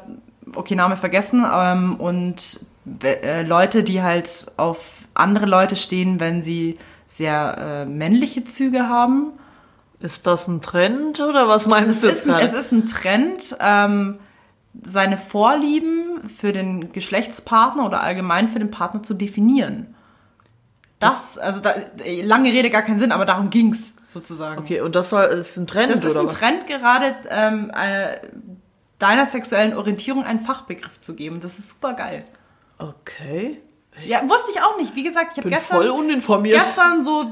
[0.55, 1.45] okay, Name vergessen.
[1.53, 2.61] Ähm, und
[3.01, 9.33] äh, Leute, die halt auf andere Leute stehen, wenn sie sehr äh, männliche Züge haben.
[9.99, 13.55] Ist das ein Trend oder was meinst du Es ist, ein, es ist ein Trend,
[13.59, 14.19] ähm,
[14.83, 19.95] seine Vorlieben für den Geschlechtspartner oder allgemein für den Partner zu definieren.
[20.99, 21.75] Das, also da,
[22.23, 24.59] lange Rede gar keinen Sinn, aber darum ging's sozusagen.
[24.59, 26.33] Okay, und das soll, ist ein Trend Das ist oder ein was?
[26.33, 28.17] Trend, gerade ähm, äh,
[28.97, 31.39] deiner sexuellen Orientierung einen Fachbegriff zu geben.
[31.39, 32.25] Das ist super geil.
[32.79, 33.61] Okay.
[34.05, 34.95] Ja, wusste ich auch nicht.
[34.95, 36.57] Wie gesagt, ich habe gestern voll uninformiert.
[36.57, 37.25] gestern so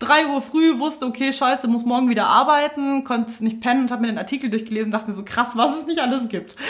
[0.00, 4.02] 3 Uhr früh wusste, okay, scheiße, muss morgen wieder arbeiten, konnte nicht pennen und habe
[4.02, 6.56] mir den Artikel durchgelesen, dachte mir so krass, was es nicht alles gibt.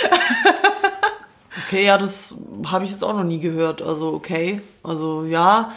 [1.66, 2.34] Okay, ja, das
[2.66, 3.82] habe ich jetzt auch noch nie gehört.
[3.82, 5.72] Also okay, also ja,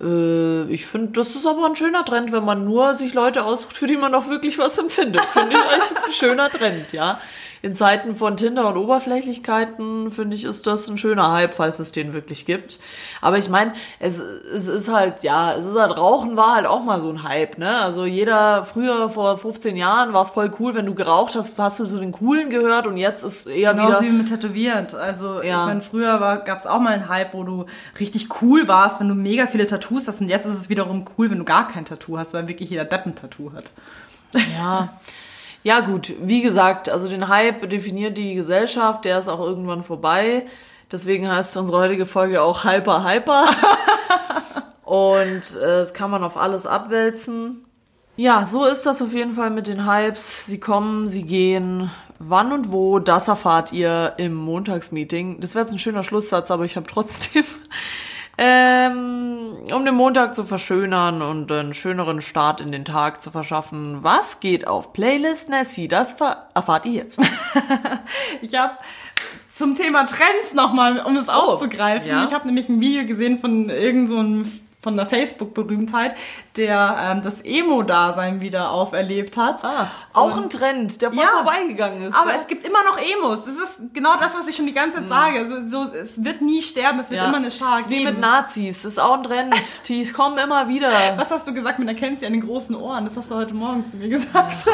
[0.00, 3.76] äh, ich finde, das ist aber ein schöner Trend, wenn man nur sich Leute aussucht,
[3.76, 5.22] für die man auch wirklich was empfindet.
[5.32, 7.20] Finde ich eigentlich ist ein schöner Trend, ja.
[7.66, 11.90] In Zeiten von Tinder und Oberflächlichkeiten finde ich, ist das ein schöner Hype, falls es
[11.90, 12.78] den wirklich gibt.
[13.20, 16.84] Aber ich meine, es, es ist halt, ja, es ist halt, Rauchen war halt auch
[16.84, 17.76] mal so ein Hype, ne?
[17.78, 21.80] Also jeder, früher, vor 15 Jahren war es voll cool, wenn du geraucht hast, hast
[21.80, 23.86] du so den Coolen gehört und jetzt ist eher wieder...
[23.86, 24.86] Genauso wie mit Tätowieren.
[24.94, 25.62] Also Ja.
[25.62, 27.66] ich meine, früher gab es auch mal einen Hype, wo du
[27.98, 31.32] richtig cool warst, wenn du mega viele Tattoos hast und jetzt ist es wiederum cool,
[31.32, 33.72] wenn du gar kein Tattoo hast, weil wirklich jeder Depp ein Tattoo hat.
[34.56, 35.00] Ja.
[35.66, 40.46] Ja, gut, wie gesagt, also den Hype definiert die Gesellschaft, der ist auch irgendwann vorbei.
[40.92, 43.46] Deswegen heißt unsere heutige Folge auch Hyper Hyper.
[44.84, 47.64] Und äh, das kann man auf alles abwälzen.
[48.14, 50.46] Ja, so ist das auf jeden Fall mit den Hypes.
[50.46, 51.90] Sie kommen, sie gehen.
[52.20, 55.40] Wann und wo, das erfahrt ihr im Montagsmeeting.
[55.40, 57.44] Das wäre jetzt ein schöner Schlusssatz, aber ich habe trotzdem,
[58.38, 64.02] ähm, um den Montag zu verschönern und einen schöneren Start in den Tag zu verschaffen.
[64.02, 65.88] Was geht auf Playlist Nessie?
[65.88, 66.16] Das
[66.54, 67.20] erfahrt ihr jetzt.
[68.42, 68.74] Ich habe
[69.50, 72.08] zum Thema Trends nochmal, um es aufzugreifen.
[72.08, 72.24] ja.
[72.24, 74.52] Ich habe nämlich ein Video gesehen von irgend so einem
[74.86, 76.14] von einer Facebook-Berühmtheit,
[76.56, 79.64] der ähm, das Emo-Dasein wieder auferlebt hat.
[79.64, 82.14] Ah, auch ein Trend, der voll Ja, vorbeigegangen ist.
[82.14, 82.36] Aber ja?
[82.40, 83.42] es gibt immer noch Emos.
[83.44, 85.38] Das ist genau das, was ich schon die ganze Zeit sage.
[85.40, 88.12] Also, so, es wird nie sterben, es wird immer eine Schar ist wie geben.
[88.12, 89.54] mit Nazis, ist auch ein Trend.
[89.88, 90.92] Die kommen immer wieder.
[91.16, 93.06] was hast du gesagt mit der Kenzie an den großen Ohren?
[93.06, 94.66] Das hast du heute Morgen zu mir gesagt.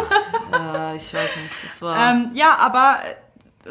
[0.53, 2.11] Äh, ich weiß nicht, es war...
[2.11, 2.99] Ähm, ja, aber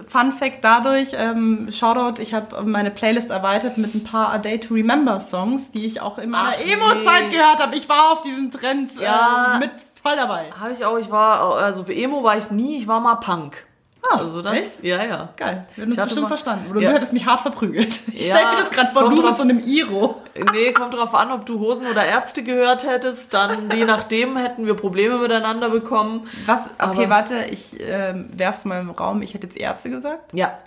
[0.08, 4.60] Fun Fact dadurch, ähm, Shoutout, ich habe meine Playlist erweitert mit ein paar A Day
[4.60, 7.36] to Remember Songs, die ich auch in meiner Emo-Zeit nee.
[7.36, 7.76] gehört habe.
[7.76, 9.56] Ich war auf diesem Trend Ja.
[9.56, 9.72] äh, mit
[10.02, 10.50] voll dabei.
[10.60, 13.66] Habe ich auch, ich war, also für Emo war ich nie, ich war mal Punk.
[14.04, 14.84] Ah, Also das, echt?
[14.84, 15.30] ja, ja.
[15.38, 16.72] Geil, wir haben das bestimmt mal- verstanden.
[16.72, 16.90] Oder Ja.
[16.90, 18.00] du hättest mich hart verprügelt.
[18.14, 20.22] Ich Ja, stell mir das gerade vor, du mit drauf- so einem Iro.
[20.54, 24.66] Nee, kommt drauf an, ob du Hosen oder Ärzte gehört hättest, dann je nachdem hätten
[24.66, 26.28] wir Probleme miteinander bekommen.
[26.46, 26.68] Was?
[26.80, 29.22] Okay, Aber- warte, ich ähm, werf's mal im Raum.
[29.22, 30.34] Ich hätte jetzt Ärzte gesagt.
[30.34, 30.58] Ja,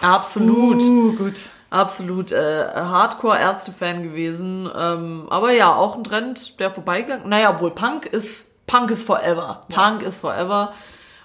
[0.00, 0.82] absolut.
[0.82, 1.50] Uh, gut.
[1.70, 4.68] Absolut äh, Hardcore-Ärzte-Fan gewesen.
[4.76, 7.28] Ähm, aber ja, auch ein Trend, der vorbeigegangen.
[7.28, 9.60] Naja, obwohl Punk ist, Punk ist forever.
[9.72, 10.72] Punk ist forever.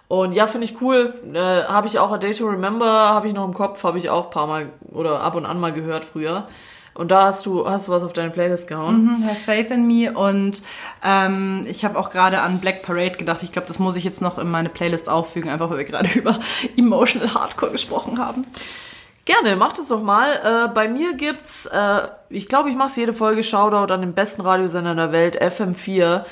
[0.07, 1.13] Und ja, finde ich cool.
[1.33, 4.09] Äh, habe ich auch A Day to Remember, habe ich noch im Kopf, habe ich
[4.09, 6.47] auch ein paar Mal oder ab und an mal gehört früher.
[6.93, 9.21] Und da hast du, hast du was auf deine Playlist gehauen.
[9.25, 10.63] Have Faith in Me und
[11.03, 13.43] ähm, ich habe auch gerade an Black Parade gedacht.
[13.43, 16.07] Ich glaube, das muss ich jetzt noch in meine Playlist auffügen, einfach weil wir gerade
[16.15, 16.39] über
[16.77, 18.45] Emotional Hardcore gesprochen haben.
[19.25, 20.29] Gerne, macht es doch mal.
[20.43, 24.43] Äh, bei mir gibt's, äh, ich glaube, ich mache jede Folge Shoutout an den besten
[24.43, 26.23] Radiosender der Welt, FM4.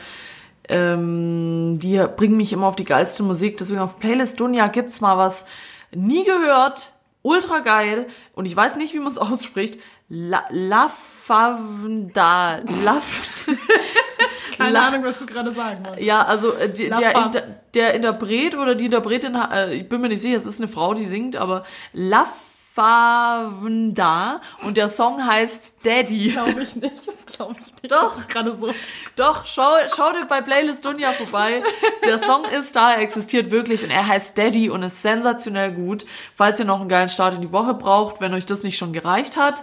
[0.70, 3.58] Ähm, die bringen mich immer auf die geilste Musik.
[3.58, 5.46] Deswegen auf Playlist Dunja gibt's mal was
[5.94, 6.92] nie gehört,
[7.22, 9.80] ultra geil und ich weiß nicht, wie man es ausspricht.
[10.10, 12.98] La, La Favda, La,
[14.58, 16.06] Keine La- Ahnung, was du gerade sagen wolltest.
[16.06, 17.16] ja, also äh, die, der.
[17.16, 17.42] Inter,
[17.74, 20.94] der Interpret oder die Interpretin, äh, ich bin mir nicht sicher, es ist eine Frau,
[20.94, 22.28] die singt, aber La
[22.74, 26.30] Favnda und der Song heißt Daddy.
[26.34, 27.92] Glaube ich nicht, das glaube ich nicht.
[27.92, 28.28] Doch.
[28.28, 28.74] Gerade so.
[29.16, 31.62] Doch, schau, schaut bei Playlist Dunja vorbei.
[32.04, 36.06] Der Song ist da, er existiert wirklich und er heißt Daddy und ist sensationell gut.
[36.36, 38.92] Falls ihr noch einen geilen Start in die Woche braucht, wenn euch das nicht schon
[38.92, 39.62] gereicht hat.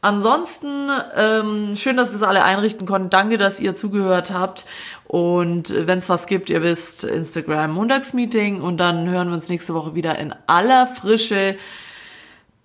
[0.00, 3.10] Ansonsten, ähm, schön, dass wir es alle einrichten konnten.
[3.10, 4.66] Danke, dass ihr zugehört habt.
[5.08, 8.60] Und wenn es was gibt, ihr wisst, Instagram Montagsmeeting.
[8.60, 11.56] Und dann hören wir uns nächste Woche wieder in aller Frische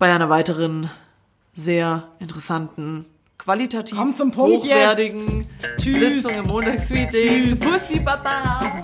[0.00, 0.90] bei einer weiteren
[1.52, 3.04] sehr interessanten,
[3.36, 5.46] qualitativ Komm zum Punkt hochwertigen.
[5.76, 7.60] Sitzung im Montagsmeeting.
[7.60, 8.82] Pussy Baba!